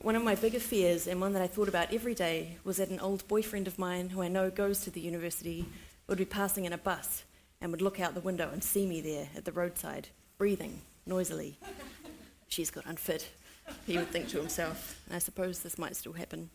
[0.02, 2.88] One of my bigger fears, and one that I thought about every day, was that
[2.88, 5.66] an old boyfriend of mine who I know goes to the university
[6.06, 7.24] would be passing in a bus
[7.60, 10.06] and would look out the window and see me there at the roadside,
[10.38, 11.58] breathing noisily.
[12.48, 13.28] She's got unfit,
[13.88, 16.50] he would think to himself, and I suppose this might still happen.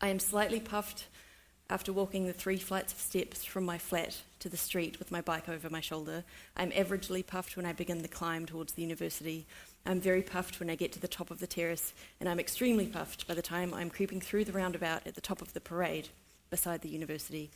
[0.00, 1.08] I am slightly puffed
[1.70, 5.20] After walking the three flights of steps from my flat to the street with my
[5.20, 6.24] bike over my shoulder,
[6.56, 9.46] I'm averagely puffed when I begin the climb towards the university.
[9.86, 12.86] I'm very puffed when I get to the top of the terrace, and I'm extremely
[12.86, 16.08] puffed by the time I'm creeping through the roundabout at the top of the parade
[16.50, 17.52] beside the university.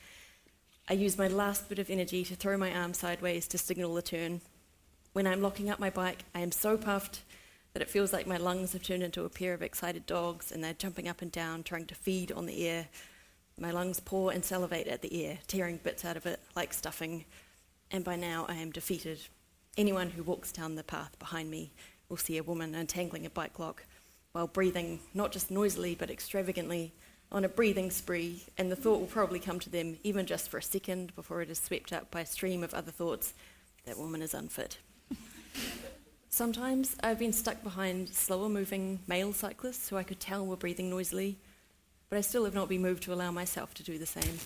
[0.88, 4.02] I use my last bit of energy to throw my arm sideways to signal the
[4.02, 4.42] turn.
[5.12, 7.22] When I'm locking up my bike, I am so puffed
[7.72, 10.62] that it feels like my lungs have turned into a pair of excited dogs and
[10.62, 12.86] they're jumping up and down, trying to feed on the air.
[13.58, 17.24] My lungs pour and salivate at the air, tearing bits out of it like stuffing,
[17.90, 19.20] and by now I am defeated.
[19.78, 21.70] Anyone who walks down the path behind me
[22.08, 23.84] will see a woman untangling a bike lock
[24.32, 26.92] while breathing, not just noisily but extravagantly,
[27.30, 30.58] on a breathing spree, and the thought will probably come to them, even just for
[30.58, 33.34] a second, before it is swept up by a stream of other thoughts
[33.86, 34.78] that woman is unfit.
[36.28, 40.90] Sometimes I've been stuck behind slower moving male cyclists who I could tell were breathing
[40.90, 41.38] noisily
[42.08, 44.38] but I still have not been moved to allow myself to do the same.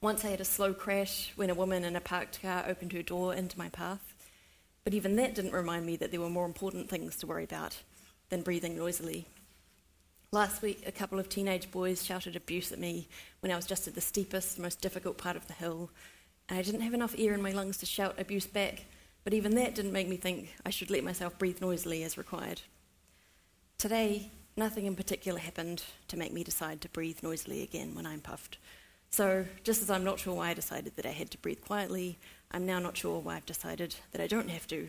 [0.00, 3.02] Once I had a slow crash when a woman in a parked car opened her
[3.02, 4.14] door into my path,
[4.82, 7.76] but even that didn't remind me that there were more important things to worry about
[8.30, 9.26] than breathing noisily.
[10.32, 13.08] Last week, a couple of teenage boys shouted abuse at me
[13.40, 15.90] when I was just at the steepest, most difficult part of the hill,
[16.48, 18.86] and I didn't have enough air in my lungs to shout abuse back,
[19.24, 22.62] but even that didn't make me think I should let myself breathe noisily as required.
[23.76, 28.20] Today, Nothing in particular happened to make me decide to breathe noisily again when I'm
[28.20, 28.58] puffed.
[29.10, 32.18] So, just as I'm not sure why I decided that I had to breathe quietly,
[32.52, 34.88] I'm now not sure why I've decided that I don't have to.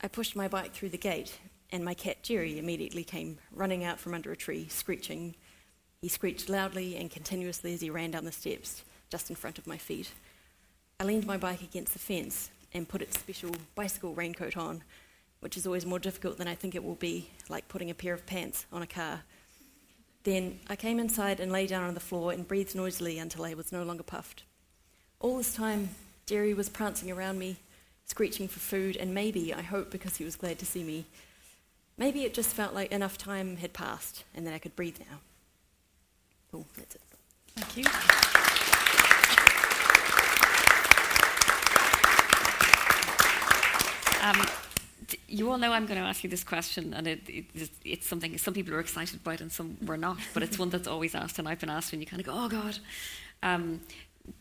[0.00, 1.38] I pushed my bike through the gate,
[1.70, 5.34] and my cat Jerry immediately came running out from under a tree, screeching.
[6.00, 9.66] He screeched loudly and continuously as he ran down the steps, just in front of
[9.66, 10.12] my feet.
[11.00, 14.82] I leaned my bike against the fence and put its special bicycle raincoat on
[15.40, 18.14] which is always more difficult than I think it will be, like putting a pair
[18.14, 19.22] of pants on a car.
[20.24, 23.54] Then I came inside and lay down on the floor and breathed noisily until I
[23.54, 24.44] was no longer puffed.
[25.20, 25.90] All this time,
[26.26, 27.56] Jerry was prancing around me,
[28.04, 31.06] screeching for food, and maybe, I hope, because he was glad to see me,
[31.96, 35.18] maybe it just felt like enough time had passed and that I could breathe now.
[36.50, 37.02] Cool, that's it.
[37.56, 37.84] Thank you.
[44.20, 44.67] Um,
[45.26, 48.36] you all know I'm going to ask you this question, and it, it, it's something
[48.38, 51.38] some people are excited about and some were not, but it's one that's always asked,
[51.38, 52.78] and I've been asked, and you kind of go, oh God.
[53.42, 53.80] Um,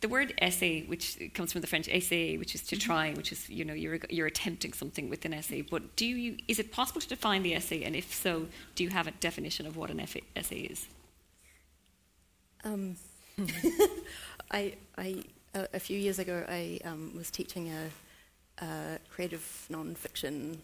[0.01, 2.85] the word essay, which comes from the French essayer, which is to mm-hmm.
[2.85, 5.61] try, which is you know you're you're attempting something with an essay.
[5.61, 8.89] But do you is it possible to define the essay, and if so, do you
[8.89, 10.87] have a definition of what an essay is?
[12.63, 12.97] Um,
[14.51, 15.23] I I
[15.55, 17.89] uh, a few years ago I um, was teaching a
[18.61, 20.61] uh, creative non-fiction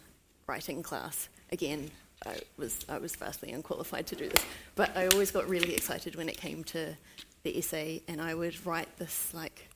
[0.48, 1.30] writing class.
[1.52, 1.92] Again,
[2.26, 6.16] I was I was vastly unqualified to do this, but I always got really excited
[6.16, 6.96] when it came to
[7.44, 9.70] the essay, and I would write this like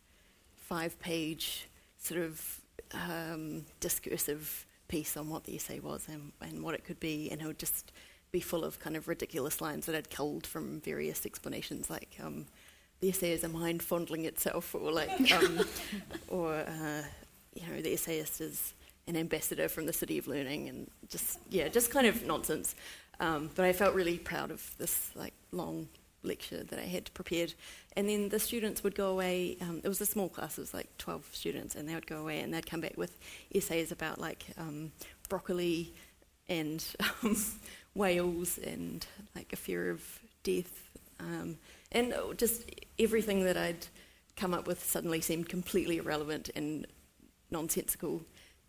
[0.55, 1.67] five-page
[1.99, 2.61] sort of
[2.93, 7.41] um, discursive piece on what the essay was and, and what it could be, and
[7.41, 7.91] it would just
[8.31, 12.45] be full of kind of ridiculous lines that I'd culled from various explanations, like um,
[12.99, 15.59] the essay is a mind fondling itself, or like, um,
[16.27, 17.03] or uh,
[17.59, 18.73] you know, the essayist is
[19.07, 22.75] an ambassador from the City of Learning, and just yeah, just kind of nonsense.
[23.19, 25.87] Um, but I felt really proud of this like long
[26.23, 27.53] lecture that I had prepared.
[27.95, 29.57] And then the students would go away.
[29.61, 32.17] Um, it was a small class, it was like 12 students, and they would go
[32.17, 33.17] away and they'd come back with
[33.53, 34.91] essays about like um,
[35.29, 35.93] broccoli
[36.49, 36.83] and
[37.23, 37.35] um,
[37.95, 40.89] whales and like a fear of death,
[41.19, 41.57] um,
[41.91, 43.87] and just everything that I'd
[44.35, 46.85] come up with suddenly seemed completely irrelevant and
[47.51, 48.21] nonsensical.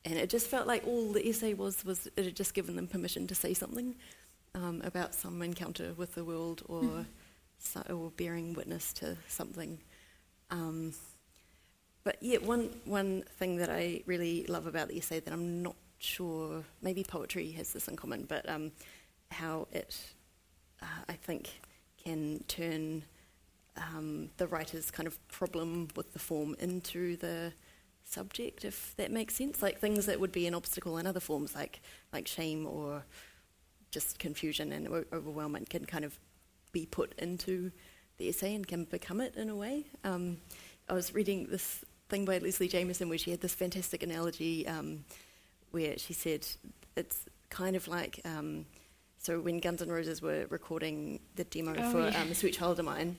[0.04, 2.86] And it just felt like all the essay was was it had just given them
[2.86, 3.96] permission to say something
[4.54, 7.02] um, about some encounter with the world or, mm-hmm.
[7.58, 9.78] so, or bearing witness to something.
[10.50, 10.94] Um,
[12.04, 15.76] but yeah, one one thing that I really love about the essay that I'm not
[15.98, 18.72] sure maybe poetry has this in common, but um,
[19.30, 20.00] how it
[20.80, 21.50] uh, I think
[22.02, 23.02] can turn
[23.76, 27.52] um, the writer's kind of problem with the form into the
[28.08, 29.62] subject, if that makes sense.
[29.62, 31.80] Like things that would be an obstacle in other forms, like
[32.12, 33.04] like shame or
[33.90, 36.18] just confusion and overwhelmment, can kind of
[36.72, 37.70] be put into
[38.18, 39.84] the essay and can become it in a way.
[40.04, 40.38] Um,
[40.88, 45.04] I was reading this thing by Leslie Jamison where she had this fantastic analogy um,
[45.70, 46.46] where she said
[46.96, 48.66] it's kind of like um,
[49.18, 52.22] so when Guns N' Roses were recording the demo oh, for yeah.
[52.22, 53.16] um, Sweet Child O' Mine,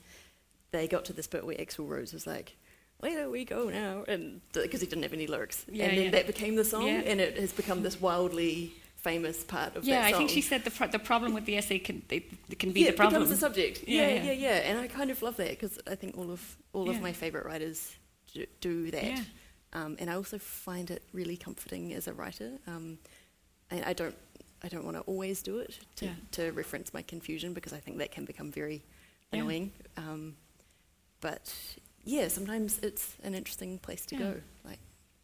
[0.70, 2.56] they got to this bit where Axl Rose was like,
[3.00, 4.04] where do we go now?
[4.06, 6.10] And because he didn't have any lyrics, yeah, and then yeah.
[6.12, 7.02] that became the song, yeah.
[7.06, 10.62] and it has become this wildly famous part of the yeah, I think she said
[10.62, 13.22] the pro- the problem with the essay can it, can be yeah, the it problem.
[13.22, 13.84] becomes the subject.
[13.88, 14.32] Yeah, Yeah, yeah.
[14.32, 17.12] yeah, And I kind of love that because I think all of all of my
[17.12, 17.96] favorite writers
[18.32, 19.20] do, do that.
[19.72, 22.58] Um, and I also find it really comforting as a writer.
[22.66, 22.98] Um,
[23.70, 24.14] and I don't
[24.62, 27.98] I don't want to always do it to, to reference my confusion because I think
[27.98, 28.82] that can become very
[29.32, 29.72] annoying.
[29.96, 30.36] Um,
[31.20, 31.54] but
[32.04, 34.20] yeah, sometimes it's an interesting place to Yeah.
[34.22, 34.40] go.
[34.64, 34.78] Like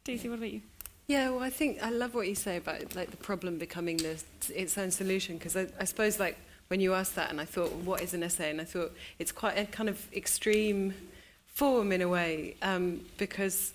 [0.04, 0.62] Daisy, what about you?
[1.06, 4.20] Yeah, well, I think I love what you say about like the problem becoming the,
[4.54, 6.36] its own solution because I, I suppose like
[6.68, 8.50] when you asked that and I thought, well, what is an essay?
[8.50, 10.94] And I thought it's quite a kind of extreme
[11.46, 13.72] form in a way um, because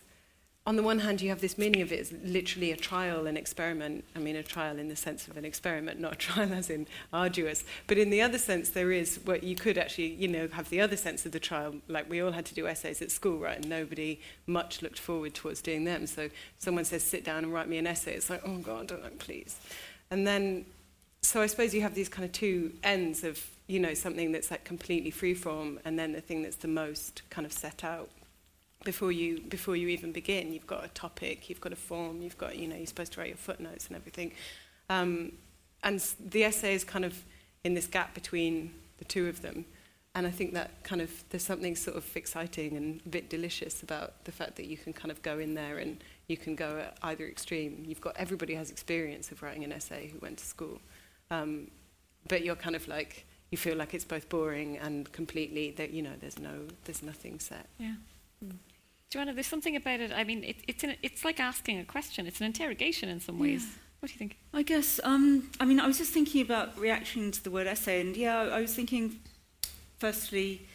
[0.66, 3.36] on the one hand you have this meaning of it as literally a trial and
[3.36, 4.03] experiment.
[4.16, 6.86] I mean, a trial in the sense of an experiment, not a trial as in
[7.12, 7.64] arduous.
[7.88, 10.80] But in the other sense, there is what you could actually, you know, have the
[10.80, 11.76] other sense of the trial.
[11.88, 13.57] Like we all had to do essays at school, right?
[13.57, 16.05] And nobody much looked forward towards doing them.
[16.05, 18.14] So someone says, sit down and write me an essay.
[18.14, 19.57] It's like, oh God, don't please.
[20.12, 20.66] And then,
[21.24, 24.51] so I suppose you have these kind of two ends of, you know, something that's
[24.51, 28.09] like completely free freeform, and then the thing that's the most kind of set out
[28.84, 30.54] before you before you even begin.
[30.54, 33.20] You've got a topic, you've got a form, you've got you know you're supposed to
[33.20, 34.34] write your footnotes and everything.
[34.90, 35.34] Um,
[35.84, 37.24] and the essay is kind of
[37.64, 39.66] in this gap between the two of them.
[40.14, 43.82] And I think that kind of there's something sort of exciting and a bit delicious
[43.82, 46.80] about the fact that you can kind of go in there and you can go
[46.80, 47.84] at either extreme.
[47.88, 50.80] You've got everybody has experience of writing an essay who went to school,
[51.30, 51.72] um,
[52.28, 56.02] but you're kind of like you feel like it's both boring and completely that you
[56.02, 57.68] know there's no there's nothing set.
[57.78, 57.94] Yeah.
[59.12, 60.12] Joanna, there's something about it.
[60.14, 62.26] I mean, it, it's an, it's like asking a question.
[62.26, 63.64] It's an interrogation in some ways.
[63.64, 63.78] Yeah.
[63.99, 64.38] What do you think?
[64.53, 68.01] I guess, um, I mean, I was just thinking about reaction to the word essay,
[68.01, 69.20] and yeah, I was thinking,
[69.99, 70.66] firstly,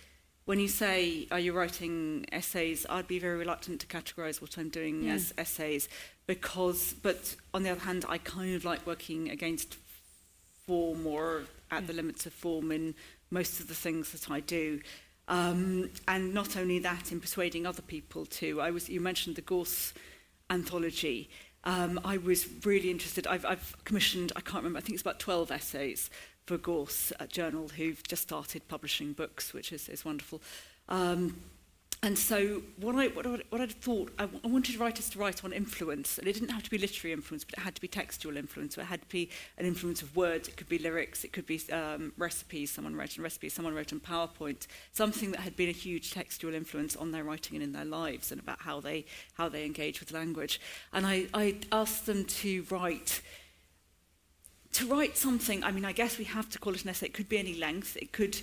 [0.45, 4.69] when you say, are you writing essays, I'd be very reluctant to categorise what I'm
[4.69, 5.15] doing Yeah.
[5.15, 5.89] as essays,
[6.29, 9.77] because, but on the other hand, I kind of like working against
[10.67, 11.87] form or at Yeah.
[11.89, 12.95] the limits of form in
[13.31, 14.81] most of the things that I do.
[15.29, 18.61] Um, and not only that, in persuading other people too.
[18.61, 19.93] I was, you mentioned the Gorse
[20.51, 21.29] anthology.
[21.65, 23.27] Um, I was really interested.
[23.27, 26.11] I've, I've commissioned, I can't remember, I think it's about 12 essays
[26.47, 30.41] for Gorse uh, Journal, who've just started publishing books, which is, is wonderful.
[30.89, 31.37] Um,
[32.03, 35.45] and so what I what, I, what I thought I, I wanted writers to write
[35.45, 37.89] on influence, and it didn't have to be literary influence, but it had to be
[37.89, 38.75] textual influence.
[38.75, 40.47] So it had to be an influence of words.
[40.49, 41.25] It could be lyrics.
[41.25, 42.71] It could be um, recipes.
[42.71, 43.55] Someone wrote on recipes.
[43.55, 44.67] Someone wrote on PowerPoint.
[44.93, 48.31] Something that had been a huge textual influence on their writing and in their lives,
[48.31, 50.61] and about how they how they engage with language.
[50.93, 53.23] And I, I asked them to write
[54.73, 55.65] to write something.
[55.65, 57.07] I mean, I guess we have to call it an essay.
[57.07, 57.97] It could be any length.
[57.97, 58.39] It could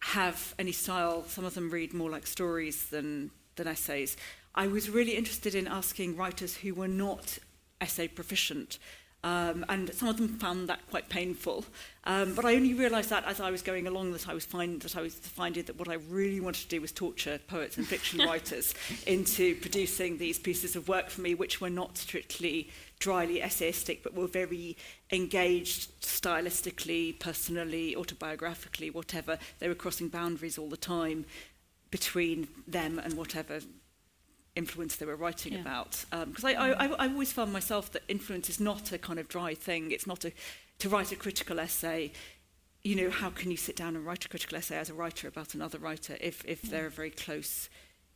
[0.00, 1.24] have any style.
[1.24, 4.16] Some of them read more like stories than, than essays.
[4.54, 7.38] I was really interested in asking writers who were not
[7.80, 8.78] essay proficient.
[9.22, 11.66] Um, and some of them found that quite painful.
[12.04, 14.80] Um, but I only realised that as I was going along that I was find
[14.80, 17.86] that I was finding that what I really wanted to do was torture poets and
[17.86, 18.74] fiction writers
[19.06, 24.14] into producing these pieces of work for me, which were not strictly dryly essayistic, but
[24.14, 24.76] were very
[25.12, 29.38] engaged stylistically, personally, autobiographically, whatever.
[29.58, 31.26] They were crossing boundaries all the time
[31.90, 33.60] between them and whatever
[34.56, 35.60] influence they were writing Yeah.
[35.60, 36.04] about.
[36.12, 36.76] Um, because I, I, mm.
[36.98, 39.90] I, I always found myself that influence is not a kind of dry thing.
[39.90, 40.32] It's not a
[40.78, 42.12] to write a critical essay.
[42.82, 45.28] You know, how can you sit down and write a critical essay as a writer
[45.28, 47.68] about another writer if if they're a very close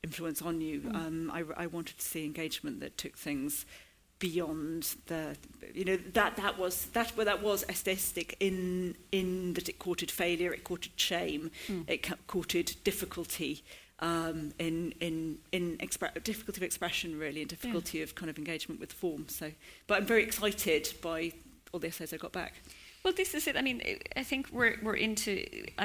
[0.03, 0.81] influence on you?
[0.81, 0.95] Mm.
[0.95, 3.67] Um, I, I wanted to see engagement that took things
[4.19, 5.37] beyond the
[5.75, 10.11] you know that that was that well, that was aesthetic in in that it courted
[10.11, 11.85] failure it courted shame mm.
[11.89, 13.65] it courted difficulty
[14.11, 18.79] um, in in in expre- difficulty of expression really and difficulty of kind of engagement
[18.81, 19.47] with form so
[19.87, 21.19] but I'm very excited by
[21.73, 22.55] all the essays I got back
[23.05, 23.55] Well, this is it.
[23.61, 23.79] I mean,
[24.21, 25.31] I think we're we're into.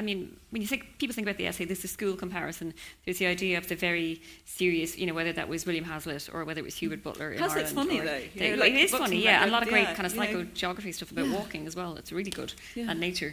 [0.08, 0.18] mean,
[0.52, 2.72] when you think people think about the essay, this is school comparison.
[3.04, 4.12] There's the idea of the very
[4.58, 7.38] serious, you know, whether that was William Hazlitt or whether it was Hubert Butler in
[7.42, 7.90] Hazlitt's Ireland.
[7.90, 9.44] funny, though, They- know, like it is funny, yeah.
[9.44, 10.26] A lot of great yeah, kind of you know.
[10.32, 11.92] psychogeography stuff about walking as well.
[12.00, 12.90] It's really good Yeah.
[12.90, 13.32] and nature.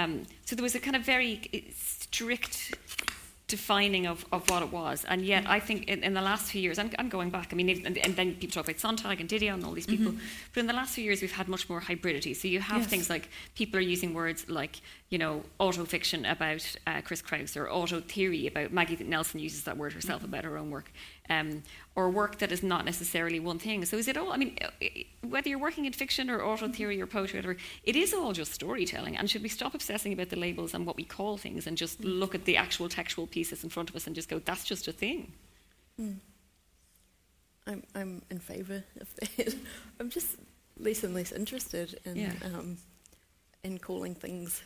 [0.00, 0.12] Um,
[0.46, 2.74] so there was a kind of very eh, strict
[3.48, 5.04] defining of, of what it was.
[5.08, 5.52] And yet, mm-hmm.
[5.52, 7.98] I think in, in the last few years, I'm, I'm going back, I mean, and,
[7.98, 10.52] and then people talk about Sontag and Didion and all these people, mm-hmm.
[10.52, 12.36] but in the last few years, we've had much more hybridity.
[12.36, 12.90] So you have Yes.
[12.90, 14.80] things like people are using words like,
[15.10, 19.94] you know, auto-fiction about uh, Chris Kraus or auto-theory about Maggie Nelson uses that word
[19.94, 20.92] herself about her own work,
[21.30, 21.62] um,
[21.96, 23.86] or work that is not necessarily one thing.
[23.86, 24.86] So is it all, I mean, uh,
[25.26, 28.52] whether you're working in fiction or auto-theory or poetry or whatever, it is all just
[28.52, 29.16] storytelling.
[29.16, 32.04] And should we stop obsessing about the labels and what we call things and just
[32.04, 34.88] look at the actual textual pieces in front of us and just go, that's just
[34.88, 35.32] a thing?
[37.66, 39.54] I'm I'm in favour of that.
[40.00, 40.36] I'm just
[40.78, 42.32] less and less interested in Yeah.
[42.44, 42.76] um,
[43.64, 44.62] in calling things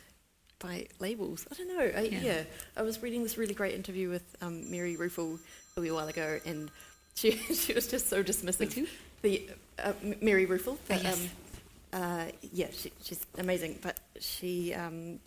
[0.63, 1.45] by labels.
[1.51, 1.99] I don't know.
[1.99, 2.19] I, Yeah.
[2.21, 2.43] yeah.
[2.77, 5.37] I was reading this really great interview with um, Mary Ruefle
[5.77, 6.71] a wee while ago, and
[7.13, 8.87] she she was just so dismissive.
[9.21, 9.49] The
[9.83, 10.77] uh, Mary Ruefle.
[10.89, 11.29] Oh, yes.
[11.93, 15.19] um, uh, yeah, she, she's amazing, but she um,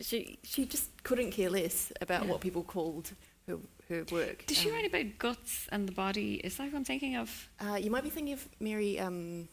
[0.00, 2.30] she she just couldn't care less about Yeah.
[2.30, 3.12] what people called
[3.46, 3.58] her
[3.88, 4.46] her work.
[4.46, 6.34] Did she Um, write about guts and the body?
[6.44, 7.28] Is that what I'm thinking of?
[7.60, 9.48] Uh, you might be thinking of Mary, um,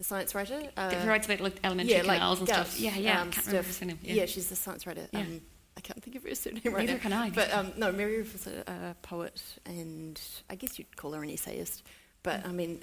[0.00, 0.62] the science writer.
[0.78, 2.80] Uh, Who writes about like elementary yeah, like canals and gout, stuff?
[2.80, 3.20] Yeah, yeah.
[3.20, 3.78] um, I can't remember her stuff.
[3.80, 3.98] surname.
[4.02, 4.24] Yeah.
[4.24, 5.06] she's the science writer.
[5.12, 5.20] Yeah.
[5.20, 5.42] Um,
[5.76, 6.98] I can't think of her surname right Neither now.
[6.98, 7.28] can I.
[7.30, 11.22] But um, no, Mary Ruth was a, a poet, and I guess you'd call her
[11.22, 11.82] an essayist.
[12.22, 12.82] But I mean,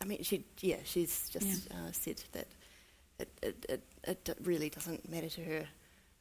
[0.00, 2.46] I mean, she yeah, she's just uh, said that
[3.18, 3.66] it, it,
[4.04, 5.64] it, it really doesn't matter to her,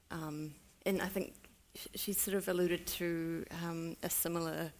[0.10, 0.56] um,
[0.88, 1.36] and I think
[1.76, 4.72] sh- she sort of alluded to um, a similar.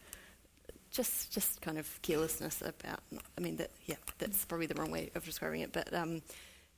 [0.90, 3.00] Just, just kind of carelessness about.
[3.36, 5.72] I mean, that yeah, that's probably the wrong way of describing it.
[5.72, 6.22] But um,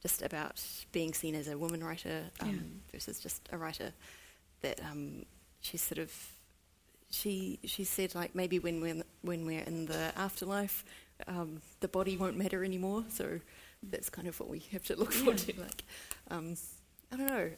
[0.02, 0.60] just about
[0.92, 2.56] being seen as a woman writer um, Yeah.
[2.92, 3.92] versus just a writer.
[4.62, 5.24] That um,
[5.60, 6.12] she sort of
[7.10, 10.84] she she said like maybe when we're when we're in the afterlife,
[11.26, 13.04] um, the body won't matter anymore.
[13.10, 13.40] So
[13.82, 15.52] that's kind of what we have to look forward to.
[15.60, 15.84] Like,
[16.30, 16.56] um,
[17.12, 17.50] I don't know.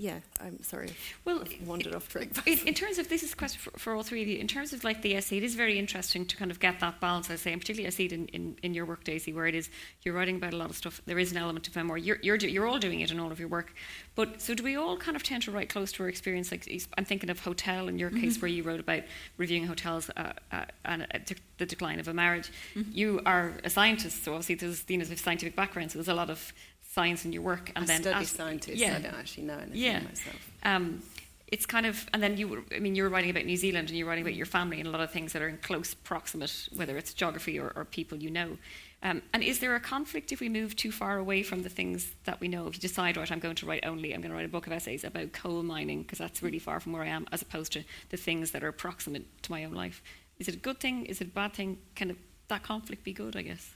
[0.00, 0.88] Yeah, I'm sorry.
[1.26, 2.30] Well, I've wandered off track.
[2.46, 4.38] In, in terms of this is a question for, for all three of you.
[4.38, 7.00] In terms of like the essay, it is very interesting to kind of get that
[7.00, 7.28] balance.
[7.28, 9.54] I say, and particularly I see it in, in, in your work, Daisy, where it
[9.54, 9.68] is
[10.02, 11.02] you're writing about a lot of stuff.
[11.04, 11.98] There is an element of memoir.
[11.98, 13.74] You're you're, do, you're all doing it in all of your work,
[14.14, 16.50] but so do we all kind of tend to write close to our experience?
[16.50, 19.02] Like I'm thinking of hotel in your case, where you wrote about
[19.36, 21.18] reviewing hotels uh, uh, and uh,
[21.58, 22.50] the decline of a marriage.
[22.90, 26.54] You are a scientist, so obviously there's Dina's scientific background, so there's a lot of
[26.92, 27.70] science in your work.
[27.76, 28.76] And I then study scientists.
[28.76, 28.96] yeah.
[28.96, 30.00] I don't actually know anything Yeah.
[30.00, 30.50] myself.
[30.64, 31.02] um,
[31.46, 33.98] it's kind of, and then you, I mean, you were writing about New Zealand and
[33.98, 36.68] you're writing about your family and a lot of things that are in close proximate,
[36.76, 38.56] whether it's geography or, or people you know.
[39.02, 42.12] Um, and is there a conflict if we move too far away from the things
[42.24, 42.68] that we know?
[42.68, 44.66] If you decide, right, I'm going to write only, I'm going to write a book
[44.68, 47.72] of essays about coal mining because that's really far from where I am, as opposed
[47.72, 50.02] to the things that are proximate to my own life.
[50.38, 51.06] Is it a good thing?
[51.06, 51.78] Is it a bad thing?
[51.96, 52.16] Can it,
[52.48, 53.36] that conflict be good?
[53.36, 53.74] I guess.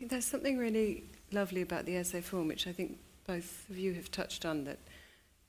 [0.00, 4.10] There's something really lovely about the essay form, which I think both of you have
[4.10, 4.78] touched on, that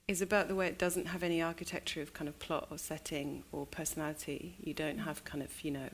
[0.08, 3.44] is about the way it doesn't have any architecture of kind of plot or setting
[3.52, 4.56] or personality.
[4.64, 5.90] You don't have kind of, you know,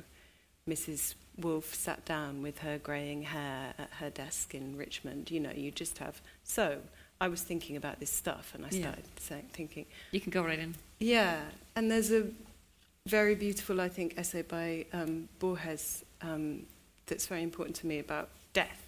[0.67, 1.13] Mrs.
[1.39, 5.29] Woolf sat down with her greying hair at her desk in Richmond.
[5.31, 6.79] You know, you just have, so
[7.21, 8.81] I was thinking about this stuff and I Yeah.
[8.81, 10.75] started saying, thinking, You can go right in.
[10.99, 11.41] yeah,
[11.75, 12.27] and there's a
[13.05, 16.65] very beautiful, I think, essay by um, Borges um,
[17.05, 18.87] that's very important to me about death.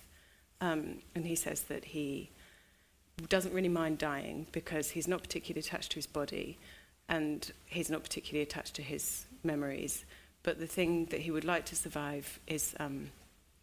[0.62, 2.30] Um, and he says that he
[3.28, 6.58] doesn't really mind dying because he's not particularly attached to his body
[7.08, 10.06] and he's not particularly attached to his memories.
[10.44, 13.10] But the thing that he would like to survive is um,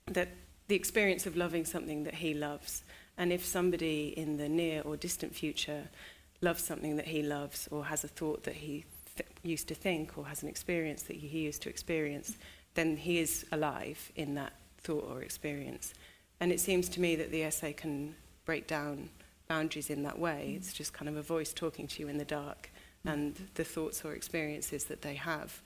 [0.07, 0.28] that
[0.68, 2.82] the experience of loving something that he loves.
[3.16, 5.84] And if somebody in the near or distant future
[6.40, 8.84] loves something that he loves or has a thought that he
[9.16, 12.36] th- used to think or has an experience that he used to experience,
[12.74, 14.53] then he is alive in that
[14.87, 15.95] thought or experience.
[16.41, 18.14] And it seems to me that the essay can
[18.45, 19.11] break down
[19.49, 20.55] boundaries in that way.
[20.57, 22.70] It's just kind of a voice talking to you in the dark,
[23.05, 25.62] and the thoughts or experiences that they have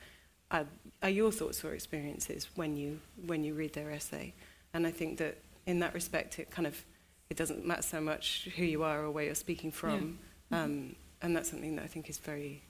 [0.51, 0.67] are,
[1.03, 4.35] are your thoughts or experiences when you when you read their essay.
[4.75, 6.85] And I think that in that respect, it kind of
[7.31, 10.19] it doesn't matter so much who you are or where you're speaking from,
[10.53, 12.63] um, and that's something that I think is very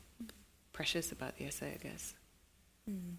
[0.72, 2.14] precious about the essay, I guess.
[2.88, 3.16] Mm.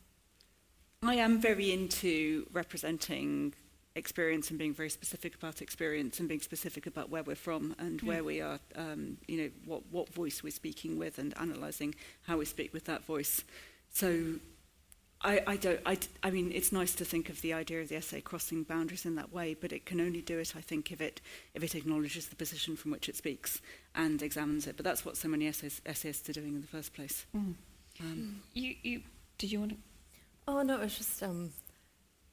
[1.03, 3.53] I am very into representing
[3.95, 8.01] experience and being very specific about experience and being specific about where we're from and
[8.01, 8.07] Yeah.
[8.07, 12.37] where we are, um, you know, what, what voice we're speaking with and analysing how
[12.37, 13.43] we speak with that voice.
[13.89, 14.35] So
[15.21, 17.95] I, I don't, I, I mean, it's nice to think of the idea of the
[17.95, 21.01] essay crossing boundaries in that way, but it can only do it, I think, if
[21.01, 21.19] it,
[21.55, 23.59] if it acknowledges the position from which it speaks
[23.95, 24.77] and examines it.
[24.77, 27.25] But that's what so many essays, essayists are doing in the first place.
[27.35, 27.55] Mm.
[27.99, 29.01] Um, You, you,
[29.39, 29.77] did you want to?
[30.51, 31.49] Oh no, it was just um,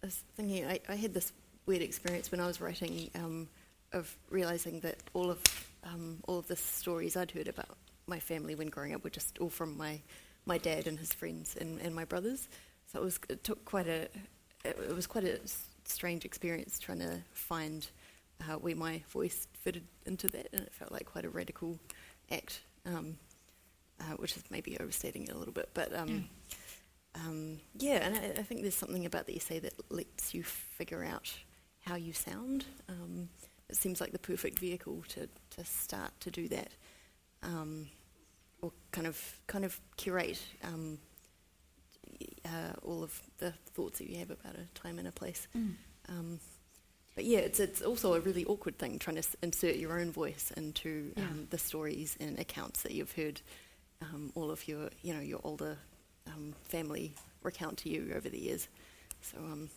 [0.02, 0.66] I was thinking.
[0.66, 1.32] I, I had this
[1.66, 3.48] weird experience when I was writing um,
[3.92, 5.38] of realizing that all of
[5.84, 9.38] um, all of the stories I'd heard about my family when growing up were just
[9.38, 10.00] all from my
[10.46, 12.48] my dad and his friends and, and my brothers.
[12.92, 14.08] So it was it took quite a
[14.64, 15.38] it, was quite a
[15.84, 17.86] strange experience trying to find
[18.40, 21.78] uh, where my voice fitted into that, and it felt like quite a radical
[22.32, 23.16] act, um,
[24.00, 25.96] uh, which is maybe overstating it a little bit, but.
[25.96, 26.28] Um,
[27.26, 31.04] um, yeah, and I, I think there's something about the essay that lets you figure
[31.04, 31.32] out
[31.84, 32.64] how you sound.
[32.88, 33.28] Um,
[33.68, 36.70] it seems like the perfect vehicle to, to start to do that,
[37.42, 37.88] um,
[38.62, 40.98] or kind of kind of curate um,
[42.44, 45.46] uh, all of the thoughts that you have about a time and a place.
[45.56, 45.74] Mm.
[46.08, 46.40] Um,
[47.14, 50.12] but yeah, it's it's also a really awkward thing trying to s- insert your own
[50.12, 51.24] voice into Yeah.
[51.24, 53.40] um, the stories and accounts that you've heard
[54.00, 55.76] um, all of your you know your older
[56.35, 58.68] um, family recount to you over the years.
[59.22, 59.70] So um,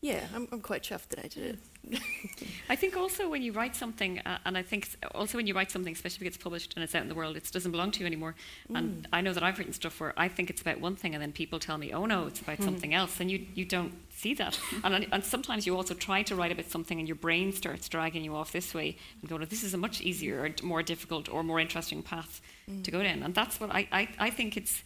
[0.00, 1.58] yeah, I'm, I'm quite chuffed that I did
[1.90, 2.00] it.
[2.68, 5.72] I think also when you write something, uh, and I think also when you write
[5.72, 8.00] something, especially if it's published and it's out in the world, it doesn't belong to
[8.00, 8.36] you anymore.
[8.72, 11.22] And I know that I've written stuff where I think it's about one thing, and
[11.22, 14.34] then people tell me, "Oh no, it's about something else," and you you don't see
[14.34, 14.58] that.
[14.84, 18.22] and and- sometimes you also try to write about something, and your brain starts dragging
[18.22, 21.28] you off this way, and go, "No, "This is a much easier, or more difficult,
[21.28, 22.40] or more interesting path
[22.84, 24.84] to go down." And that's what I I, I think it's.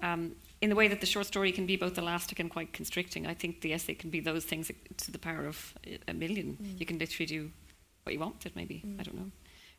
[0.00, 3.26] Um, in the way that the short story can be both elastic and quite constricting,
[3.26, 5.74] I think the essay can be those things to the power of
[6.08, 6.56] a million.
[6.78, 7.50] You can literally do
[8.02, 8.82] what you want with it, maybe.
[8.98, 9.30] I don't know.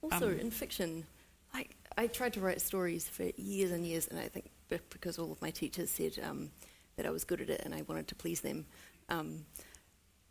[0.02, 1.06] Also, Um, in fiction,
[1.54, 4.46] like I tried to write stories for years and years, and I think
[4.90, 6.50] because all of my teachers said um,
[6.96, 8.66] that I was good at it and I wanted to please them.
[9.10, 9.46] Um,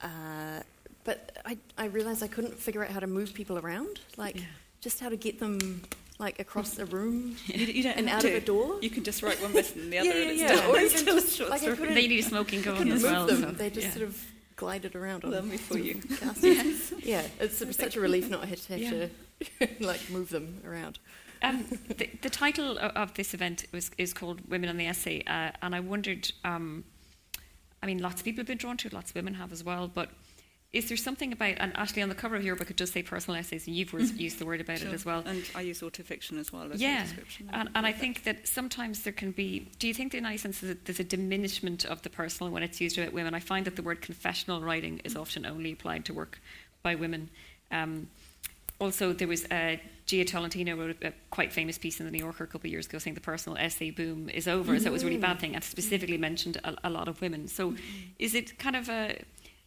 [0.00, 0.60] uh,
[1.04, 4.42] but I, I realized I couldn't figure out how to move people around, like Yeah.
[4.80, 5.82] just how to get them
[6.18, 8.28] like across a room You, you don't and out to.
[8.28, 8.78] of a door.
[8.80, 10.56] You can just write one bit and the other, Yeah, and it's yeah, yeah.
[10.56, 11.76] still, Or even a just, short like, I story.
[11.76, 13.26] couldn't- Then you need a smoking gun couldn't as move well.
[13.26, 13.40] them.
[13.42, 13.92] so, they just yeah.
[13.92, 14.24] sort of
[14.56, 15.94] glided around on Learn me for you.
[16.20, 16.92] casters.
[17.02, 18.90] yeah, it's sort of such a relief not to have Yeah.
[18.90, 20.98] to like move them around.
[21.42, 21.64] Um,
[21.98, 25.50] the, the title o- of this event was, is called Women on the Essay, uh,
[25.60, 26.30] and I wondered.
[26.44, 26.84] Um,
[27.82, 29.62] I mean, lots of people have been drawn to it, lots of women have as
[29.62, 29.88] well.
[29.88, 30.08] But
[30.74, 31.54] is there something about?
[31.58, 33.92] And actually, on the cover of your book, it does say personal essays, and you've
[34.20, 34.88] used the word about Sure.
[34.88, 35.22] it as well.
[35.24, 37.48] And I use autofiction as well as yeah, a description.
[37.52, 39.68] and, and I think that sometimes there can be.
[39.78, 42.80] Do you think, in any sense, that there's a diminishment of the personal when it's
[42.80, 43.34] used about women?
[43.34, 46.40] I find that the word confessional writing is often only applied to work
[46.82, 47.30] by women.
[47.70, 48.08] Um,
[48.80, 49.76] also, there was uh,
[50.08, 52.72] Jia Tolentino wrote a, a quite famous piece in the New Yorker a couple of
[52.72, 55.38] years ago saying the personal essay boom is over, so it was a really bad
[55.38, 57.46] thing, and specifically mentioned a, a lot of women.
[57.46, 57.74] So,
[58.18, 59.16] is it kind of a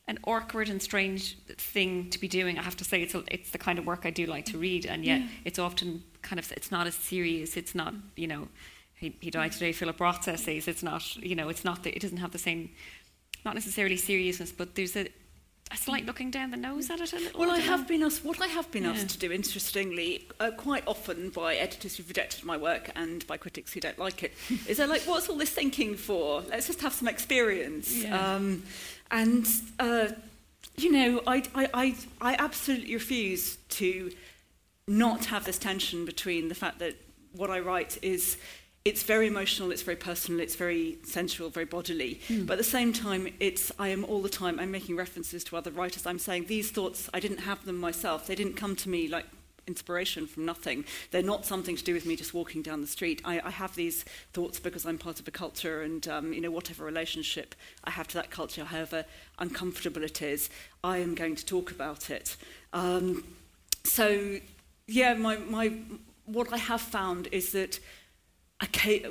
[0.08, 2.58] an awkward and strange thing to be doing?
[2.58, 4.58] I have to say, it's a, it's the kind of work I do like to
[4.58, 7.58] read, and yet it's often kind of it's not as serious.
[7.58, 8.48] It's not you know.
[9.00, 9.74] He, he died today.
[9.74, 10.68] Philip Roth's essays.
[10.68, 11.84] It's not, you know, it's not.
[11.84, 12.72] The, it doesn't have the same,
[13.46, 15.08] not necessarily seriousness, but there's a,
[15.72, 17.40] a slight looking down the nose at it a little.
[17.40, 17.64] Well, I know.
[17.66, 18.26] have been asked.
[18.26, 18.94] What I have been Yeah.
[18.94, 23.38] asked to do, interestingly, uh, quite often by editors who've rejected my work and by
[23.38, 24.34] critics who don't like it,
[24.68, 26.42] is they're like, "What's all this thinking for?
[26.50, 28.36] Let's just have some experience." Yeah.
[28.36, 28.64] Um,
[29.12, 29.48] and
[29.80, 30.10] uh,
[30.78, 34.12] you know, I, I, I, I absolutely refuse to
[34.88, 36.96] not have this tension between the fact that
[37.34, 38.38] what I write is
[38.86, 42.22] it's very emotional, it's very personal, it's very sensual, very bodily.
[42.46, 45.58] But at the same time, it's I am all the time I'm making references to
[45.58, 46.06] other writers.
[46.06, 48.28] I'm saying these thoughts I didn't have them myself.
[48.28, 49.26] They didn't come to me like
[49.68, 50.86] inspiration from nothing.
[51.12, 53.22] They're not something to do with me just walking down the street.
[53.26, 54.04] I, I have these
[54.34, 58.08] thoughts because I'm part of a culture, and um, you know whatever relationship I have
[58.10, 59.06] to that culture, however
[59.40, 60.50] uncomfortable it is,
[60.84, 62.38] I am going to talk about it.
[62.74, 63.24] Um,
[63.84, 64.40] so
[64.88, 65.74] yeah, my, my
[66.26, 67.80] what I have found is that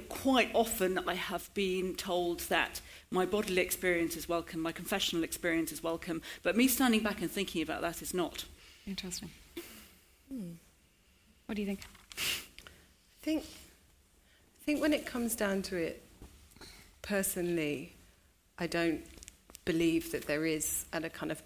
[0.09, 2.81] quite often I have been told that
[3.11, 7.31] my bodily experience is welcome, my confessional experience is welcome, but me standing back and
[7.31, 8.45] thinking about that is not.
[8.87, 9.31] Interesting.
[10.29, 11.81] What do you think?
[12.19, 16.03] I think, I think when it comes down to it,
[17.03, 17.95] personally,
[18.59, 19.03] I don't
[19.65, 21.43] believe that there is, at a kind of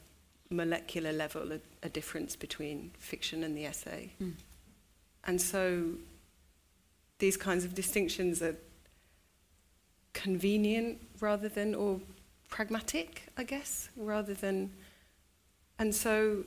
[0.51, 4.12] molecular level, a, a difference between fiction and the essay.
[4.20, 4.35] Mm.
[5.24, 5.93] And so
[7.18, 8.57] these kinds of distinctions are
[10.12, 12.01] convenient rather than, or
[12.49, 14.72] pragmatic, I guess, rather than.
[15.78, 16.45] And so,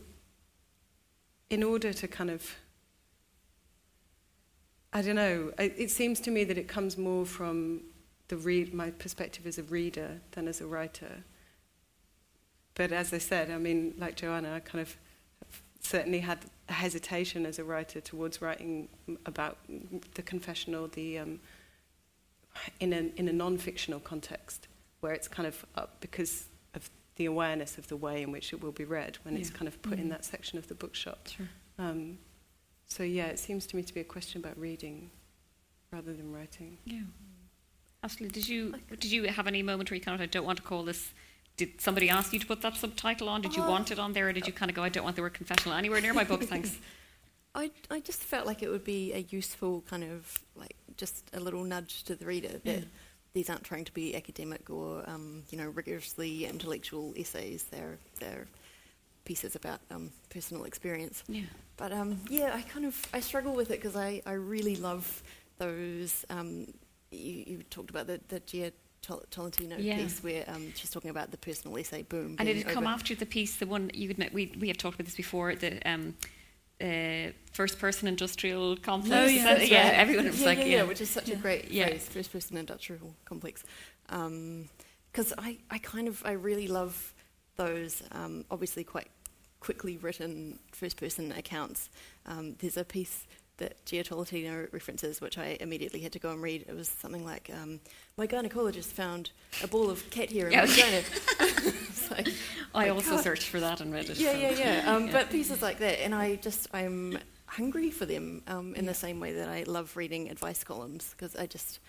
[1.54, 2.56] in order to kind of
[4.92, 5.52] I don't know.
[5.58, 7.82] It, it seems to me that it comes more from
[8.28, 11.24] the read, my perspective as a reader than as a writer.
[12.76, 14.96] But as I said, I mean, like Joanna, I kind of
[15.80, 16.40] certainly had
[16.70, 18.88] a hesitation as a writer towards writing
[19.26, 19.58] about
[20.14, 21.40] the confessional, the um,
[22.80, 24.68] in a in a non-fictional context
[25.02, 26.46] where it's kind of up because
[27.16, 29.82] the awareness of the way in which it will be read when it's kind of
[29.82, 30.10] put in Mhm.
[30.10, 31.28] that section of the bookshop.
[31.28, 31.48] Sure.
[31.78, 32.18] Um,
[32.88, 35.12] so yeah, it seems to me to be a question about reading
[35.92, 36.78] rather than writing.
[36.86, 37.02] Yeah.
[38.04, 40.58] Ashleigh, did you did you have any moment where you kind of I don't want
[40.58, 41.14] to call this?
[41.56, 43.42] Did somebody ask you to put that subtitle on?
[43.42, 45.04] Did you Uh, want it on there, or did you kind of go, I don't
[45.04, 46.78] want the word confessional anywhere near my book, thanks?
[47.56, 51.40] I, I just felt like it would be a useful kind of like just a
[51.40, 52.86] little nudge to the reader that Yeah.
[53.34, 57.64] These aren't trying to be academic or um, you know rigorously intellectual essays.
[57.64, 58.46] They're they're
[59.26, 61.24] pieces about um, personal experience.
[61.28, 61.42] Yeah.
[61.76, 65.24] But um, yeah, I kind of I struggle with it because I, I really love
[65.58, 66.26] those.
[66.30, 66.68] Um,
[67.10, 68.72] you, you talked about the the Jia
[69.02, 69.98] Tol- Tolentino Yeah.
[69.98, 72.36] piece where um, she's talking about the personal essay boom.
[72.38, 74.94] And it had come after the piece, the one you admit we we have talked
[74.94, 76.14] about this before, the um,
[76.84, 79.16] uh, first person industrial complex.
[79.16, 79.44] Oh, yeah.
[79.56, 80.00] that- yeah, right.
[80.00, 81.88] everyone was yeah, like, yeah, yeah, which is such a great Yeah.
[81.88, 83.64] phrase, first person industrial complex.
[84.08, 87.14] Because I, I kind of, I really love
[87.56, 89.10] those, um, obviously quite
[89.60, 91.90] quickly written first person accounts.
[92.26, 93.26] Um, there's a piece
[93.64, 96.66] that Jia Tolentino references, which I immediately had to go and read.
[96.68, 97.80] It was something like, um,
[98.18, 99.32] my gynecologist found
[99.64, 100.62] a ball of cat hair in Yeah.
[100.62, 101.02] my vagina.
[102.12, 102.28] Like,
[102.76, 103.24] I also God.
[103.24, 104.18] searched for that and read it.
[104.20, 104.50] Yeah, so- yeah,
[104.84, 104.94] yeah.
[104.94, 105.14] Um, Yeah.
[105.14, 109.20] But pieces like that, and I just I'm hungry for them um, in the same
[109.20, 111.80] way that I love reading advice columns because I just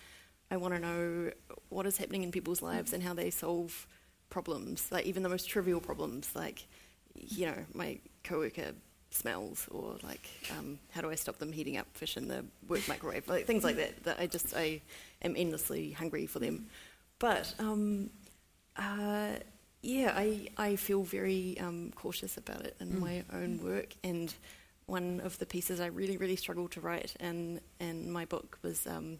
[0.49, 1.31] I want to know
[1.69, 3.85] what is happening in people's lives and how they solve
[4.29, 6.65] problems, like even the most trivial problems, like
[7.13, 8.71] you know my coworker
[9.15, 12.87] smells or like um, how do I stop them heating up fish in the work
[12.87, 14.03] microwave, like things like that.
[14.03, 14.81] That I just I
[15.21, 16.67] am endlessly hungry for them,
[17.19, 17.53] but.
[17.59, 18.09] Um,
[18.77, 19.35] uh,
[19.81, 22.99] yeah, I, I feel very um, cautious about it in Mm.
[22.99, 23.93] my own work.
[24.03, 24.33] And
[24.87, 28.87] one of the pieces I really, really struggled to write in, in my book was
[28.87, 29.19] um,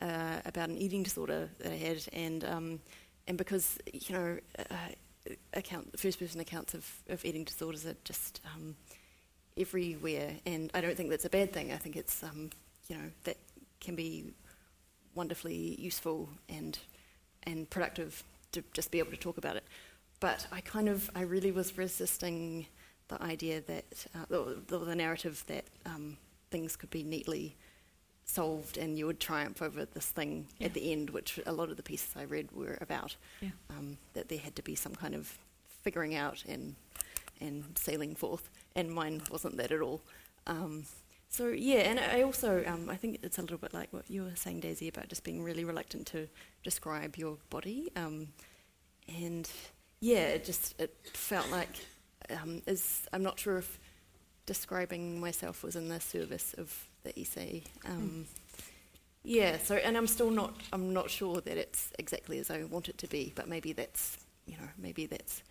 [0.00, 2.04] uh, about an eating disorder that I had.
[2.12, 2.80] And, um,
[3.28, 8.40] and because, you know, uh, account, first person accounts of, of eating disorders are just
[8.56, 8.74] um,
[9.56, 10.32] everywhere.
[10.46, 11.72] And I don't think that's a bad thing.
[11.72, 12.50] I think it's, um,
[12.88, 13.36] you know, that
[13.80, 14.32] can be
[15.14, 16.78] wonderfully useful and,
[17.44, 18.22] and productive
[18.52, 19.64] to just be able to talk about it.
[20.20, 22.66] But I kind of, I really was resisting
[23.08, 24.24] the idea that, uh,
[24.68, 26.16] the, the narrative that um,
[26.50, 27.56] things could be neatly
[28.24, 30.66] solved and you would triumph over this thing Yeah.
[30.66, 33.16] at the end, which a lot of the pieces I read were about.
[33.40, 33.50] Yeah.
[33.70, 35.36] Um, that there had to be some kind of
[35.82, 36.76] figuring out and
[37.42, 40.00] and sailing forth, and mine wasn't that at all.
[40.46, 40.84] Um,
[41.28, 44.22] so yeah, and I also um, I think it's a little bit like what you
[44.24, 46.28] were saying, Daisy, about just being really reluctant to
[46.62, 48.28] describe your body, um,
[49.08, 49.50] and
[50.00, 51.86] yeah, it just it felt like
[52.30, 53.78] um, is I'm not sure if
[54.46, 57.62] describing myself was in the service of the essay.
[57.84, 58.26] Um,
[59.24, 62.88] Yeah, so and I'm still not I'm not sure that it's exactly as I want
[62.88, 65.42] it to be, but maybe that's you know maybe that's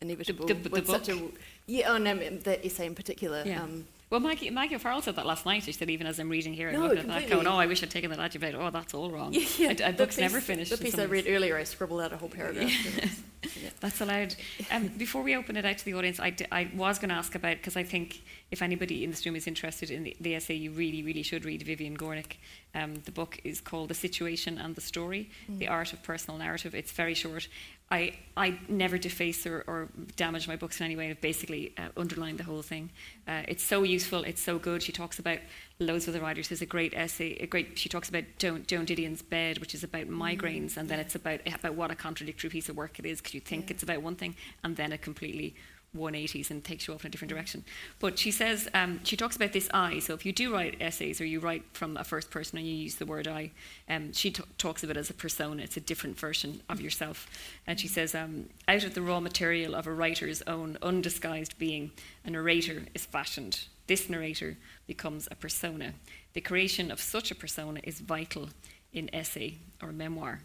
[0.00, 0.46] inevitable.
[0.46, 1.32] the- the such book?
[1.34, 3.42] a yeah, oh no, the essay in particular.
[3.44, 3.62] Yeah.
[3.62, 5.64] Um, Well, Maggie, Maggie O'Farrell said that last night.
[5.64, 7.66] She said, even as I'm reading here, I'm No, looking at that, going, oh, I
[7.66, 8.54] wish I'd taken that adjective.
[8.54, 9.32] Oh, that's all wrong.
[9.32, 9.66] yeah, yeah.
[9.68, 10.70] I, I, the book's piece- never finished.
[10.70, 12.70] The piece I read earlier, I scribbled out a whole paragraph.
[13.62, 13.70] Yeah.
[13.78, 14.34] That's allowed.
[14.72, 17.14] Um, before we open it out to the audience, I, d- I was going to
[17.14, 20.34] ask about, because I think if anybody in this room is interested in the, the
[20.34, 22.38] essay, you really, really should read Vivian Gornick.
[22.74, 26.74] Um, the book is called The Situation and the Story, The Art of Personal Narrative.
[26.74, 27.46] It's very short.
[27.88, 31.08] I, I never deface or, or damage my books in any way.
[31.08, 32.90] I've basically uh, underlined the whole thing.
[33.28, 34.24] Uh, it's so useful.
[34.24, 34.82] It's so good.
[34.82, 35.38] She talks about
[35.78, 36.48] loads of the writers.
[36.48, 37.36] There's a great essay.
[37.36, 37.78] A great.
[37.78, 41.40] She talks about Joan, Joan Didion's bed, which is about migraines, and then it's about
[41.46, 43.74] about what a contradictory piece of work it is because you think Yeah.
[43.74, 44.34] it's about one thing,
[44.64, 45.54] and then it completely
[45.94, 47.64] 180s and takes you off in a different direction.
[47.98, 49.98] But she says, um, she talks about this I.
[49.98, 52.74] So if you do write essays or you write from a first person and you
[52.74, 53.50] use the word I,
[53.88, 55.62] um, she t- talks of it as a persona.
[55.62, 57.28] It's a different version of yourself.
[57.66, 61.92] And she says, um, out of the raw material of a writer's own undisguised being,
[62.24, 63.66] a narrator is fashioned.
[63.86, 64.56] This narrator
[64.86, 65.94] becomes a persona.
[66.32, 68.48] The creation of such a persona is vital
[68.92, 70.40] in essay or memoir.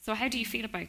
[0.00, 0.88] So how do you feel about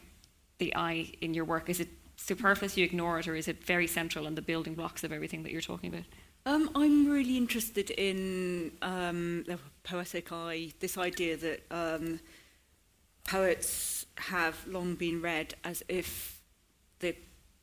[0.58, 1.68] the I in your work?
[1.68, 1.88] Is it
[2.24, 5.42] superfluous, you ignore it, or is it very central and the building blocks of everything
[5.42, 6.04] that you're talking about?
[6.44, 12.20] Um, I'm really interested in um, the poetic eye, this idea that um,
[13.24, 16.40] poets have long been read as if
[17.00, 17.14] the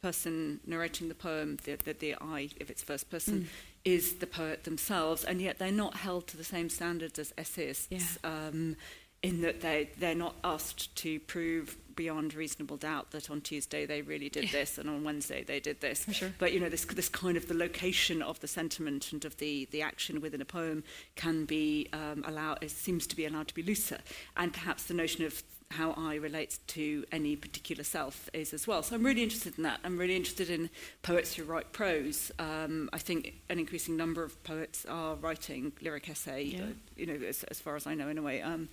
[0.01, 3.47] person narrating the poem, the, the, the I, if it's first person, Mm.
[3.85, 7.87] is the poet themselves, and yet they're not held to the same standards as essayists.
[7.89, 7.99] Yeah.
[8.47, 8.75] Um,
[9.21, 14.01] in that they they're not asked to prove beyond reasonable doubt that on Tuesday they
[14.01, 16.05] really did this and on Wednesday they did this.
[16.09, 16.31] Sure.
[16.39, 19.67] But you know this this kind of the location of the sentiment and of the
[19.71, 20.85] the action within a poem
[21.17, 22.63] can be um, allowed.
[22.63, 23.97] It seems to be allowed to be looser,
[24.37, 28.81] and perhaps the notion of how I relates to any particular self is as well.
[28.81, 29.81] So I'm really interested in that.
[29.83, 30.69] I'm really interested in
[31.01, 32.31] poets who write prose.
[32.39, 36.43] Um, I think an increasing number of poets are writing lyric essay.
[36.43, 36.61] Yeah.
[36.61, 38.41] Uh, you know, as, as far as I know, in a way.
[38.41, 38.69] Um,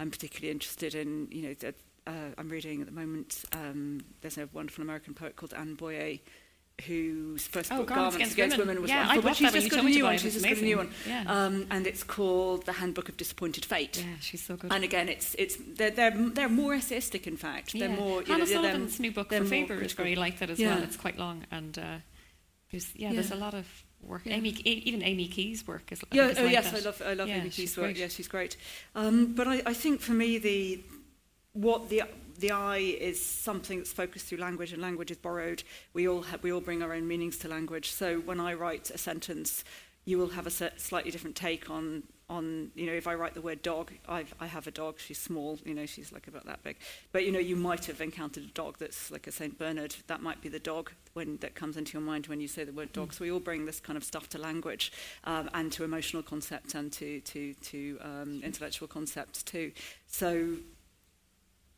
[0.00, 1.54] I'm particularly interested in, you know,
[2.06, 6.18] uh, I'm reading at the moment, um, there's a wonderful American poet called Anne Boyer,
[6.86, 8.68] whose first Oh, book, Garments Garments, Against Against, Women.
[8.68, 10.18] Women, was Yeah, wonderful, but she's that just got a new one.
[10.18, 10.90] She's just got a new one.
[11.06, 11.24] Yeah.
[11.26, 13.98] Um, and it's called The Handbook of Disappointed Fate.
[13.98, 14.72] Yeah, she's so good.
[14.72, 17.26] And again, it's it's they're they're, they're more essayistic.
[17.26, 17.96] In fact, they're yeah.
[17.96, 18.20] more.
[18.22, 20.74] You Hannah know, Sullivan's new book for more Faber is very like that as Yeah.
[20.74, 20.84] well.
[20.84, 21.96] It's quite long and uh,
[22.70, 23.66] there's, yeah, there's a lot of
[24.00, 24.22] work.
[24.24, 24.36] Yeah.
[24.36, 26.00] Amy, even Amy Key's work is.
[26.10, 26.80] I Yeah, oh like yes, that.
[26.80, 27.86] I love I love Amy Key's work.
[27.86, 27.96] great.
[27.98, 28.56] Yeah, she's great.
[28.94, 30.80] Um, but I, I think for me the
[31.52, 32.02] what the
[32.38, 35.62] the I is something that's focused through language, and language is borrowed.
[35.92, 37.92] We all have, we all bring our own meanings to language.
[37.92, 39.62] So when I write a sentence,
[40.04, 43.40] you will have a slightly different take on on you know if I write the
[43.40, 46.62] word dog I've, I have a dog she's small you know she's like about that
[46.62, 46.76] big
[47.10, 50.22] but you know you might have encountered a dog that's like a Saint Bernard that
[50.22, 52.92] might be the dog when that comes into your mind when you say the word
[52.92, 53.14] dog mm.
[53.14, 54.92] so we all bring this kind of stuff to language
[55.24, 59.72] um, and to emotional concepts and to to to um, intellectual concepts too
[60.06, 60.54] so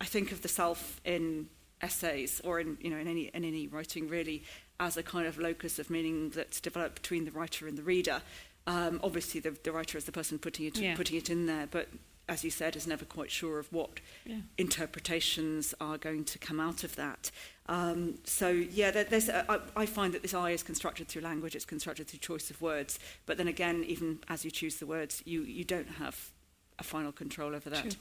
[0.03, 1.49] I think of the self in
[1.81, 4.43] essays or in you know in any in any writing really
[4.79, 8.21] as a kind of locus of meaning that's developed between the writer and the reader
[8.67, 10.95] um, obviously, the, the writer is the person putting it yeah.
[10.95, 11.89] putting it in there, but
[12.29, 14.37] as you said, is never quite sure of what yeah.
[14.57, 17.31] interpretations are going to come out of that.
[17.67, 21.23] Um, so yeah, there, there's a, I, I find that this I is constructed through
[21.23, 21.57] language.
[21.57, 23.01] It's constructed through choice of words.
[23.27, 26.31] But then again, even as you choose the words, you you don't have
[26.79, 27.93] a final control over that True.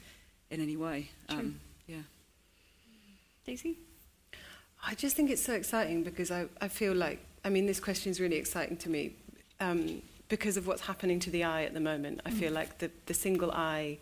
[0.50, 1.10] in any way.
[1.28, 2.02] Um, yeah.
[3.44, 3.78] Daisy.
[4.84, 8.10] I just think it's so exciting because I, I feel like I mean this question
[8.10, 9.16] is really exciting to me.
[9.60, 10.02] Um,
[10.32, 12.22] because of what's happening to the eye at the moment.
[12.24, 12.54] I feel mm.
[12.54, 13.98] like the, the single eye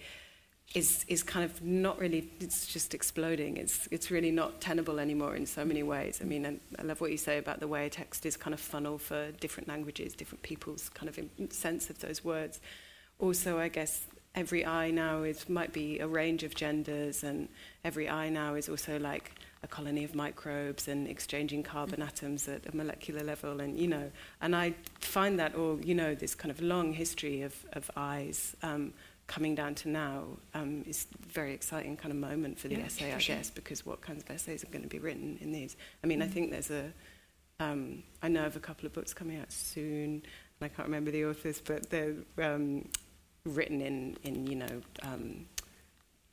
[0.77, 5.35] is is kind of not really it's just exploding it's it's really not tenable anymore
[5.35, 7.87] in so many ways i mean I, I love what you say about the way
[7.87, 11.99] a text is kind of funnel for different languages different people's kind of sense of
[11.99, 12.61] those words
[13.19, 14.07] also i guess
[14.37, 17.49] every eye now is might be a range of genders and
[17.85, 22.67] every eye now is also like a colony of microbes and exchanging carbon atoms at
[22.67, 24.11] a molecular level and you know
[24.41, 28.57] and I find that all you know this kind of long history of, of eyes
[28.63, 28.93] um,
[29.27, 30.25] coming down to now
[30.55, 33.37] um, is a very exciting kind of moment for the yeah, essay for I sure.
[33.37, 36.21] guess because what kinds of essays are going to be written in these I mean
[36.21, 36.25] mm.
[36.25, 36.93] I think there's a
[37.61, 40.23] um, I know of a couple of books coming out soon
[40.61, 42.89] and I can't remember the authors but they're um,
[43.45, 45.47] written in in you know um,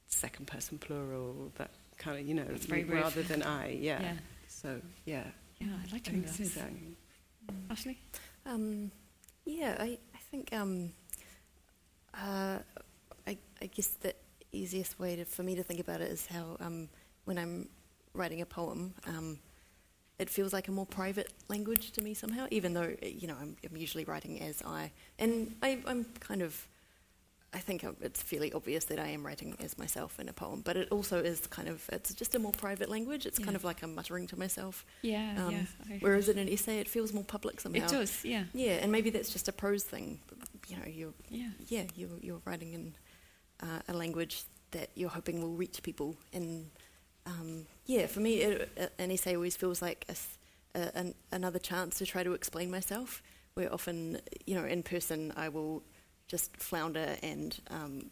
[0.07, 2.47] second person plural that kind of, you know,
[2.87, 3.71] rather than I.
[3.79, 4.01] Yeah.
[4.01, 4.13] yeah.
[4.47, 5.23] So, yeah.
[5.59, 6.47] Yeah, I'd like to know that.
[6.47, 6.61] So.
[7.69, 7.97] Ashleigh?
[8.45, 8.91] Um,
[9.45, 10.91] yeah, I, I think um,
[12.13, 12.59] uh,
[13.25, 14.13] I, I guess the
[14.51, 16.89] easiest way to, for me to think about it is how um,
[17.25, 17.69] when I'm
[18.13, 19.39] writing a poem, um,
[20.19, 23.55] it feels like a more private language to me somehow, even though, you know, I'm,
[23.69, 24.91] I'm usually writing as I.
[25.19, 26.67] And I, I'm kind of
[27.53, 30.75] I think it's fairly obvious that I am writing as myself in a poem, but
[30.75, 33.25] it also is kind of it's just a more private language.
[33.25, 33.45] It's yeah.
[33.45, 34.85] kind of like I'm muttering to myself.
[35.01, 35.97] Yeah, um, yeah.
[36.01, 37.85] Whereas in an essay, it feels more public somehow.
[37.85, 38.43] It does, yeah.
[38.53, 40.19] Yeah, and maybe that's just a prose thing.
[40.67, 42.95] You know, you're yeah, yeah you're you're writing in
[43.61, 46.17] uh, a language that you're hoping will reach people.
[46.33, 46.69] And
[47.25, 51.97] um, yeah, for me, it, an essay always feels like a, a, an, another chance
[51.99, 53.23] to try to explain myself.
[53.53, 55.81] Where often, you know, in person, I will
[56.27, 58.09] just flounder and um,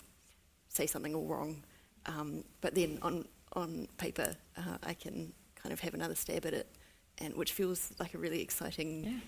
[0.70, 1.64] say something all wrong.
[2.06, 6.54] Um, but then on on paper, uh, I can kind of have another stab at
[6.54, 6.68] it,
[7.18, 9.20] and which feels like a really exciting yeah.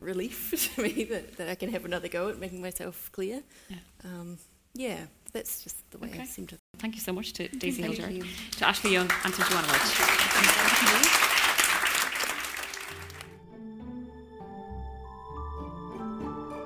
[0.00, 3.42] relief to me that, that I can have another go at making myself clear.
[3.68, 4.38] Yeah, um,
[4.74, 4.98] yeah
[5.32, 6.20] that's just the way okay.
[6.20, 6.56] I seem to.
[6.78, 8.24] Thank you so much to Daisy Hildyard,
[8.58, 11.19] to Ashleigh Young, and to Joanna Walsh.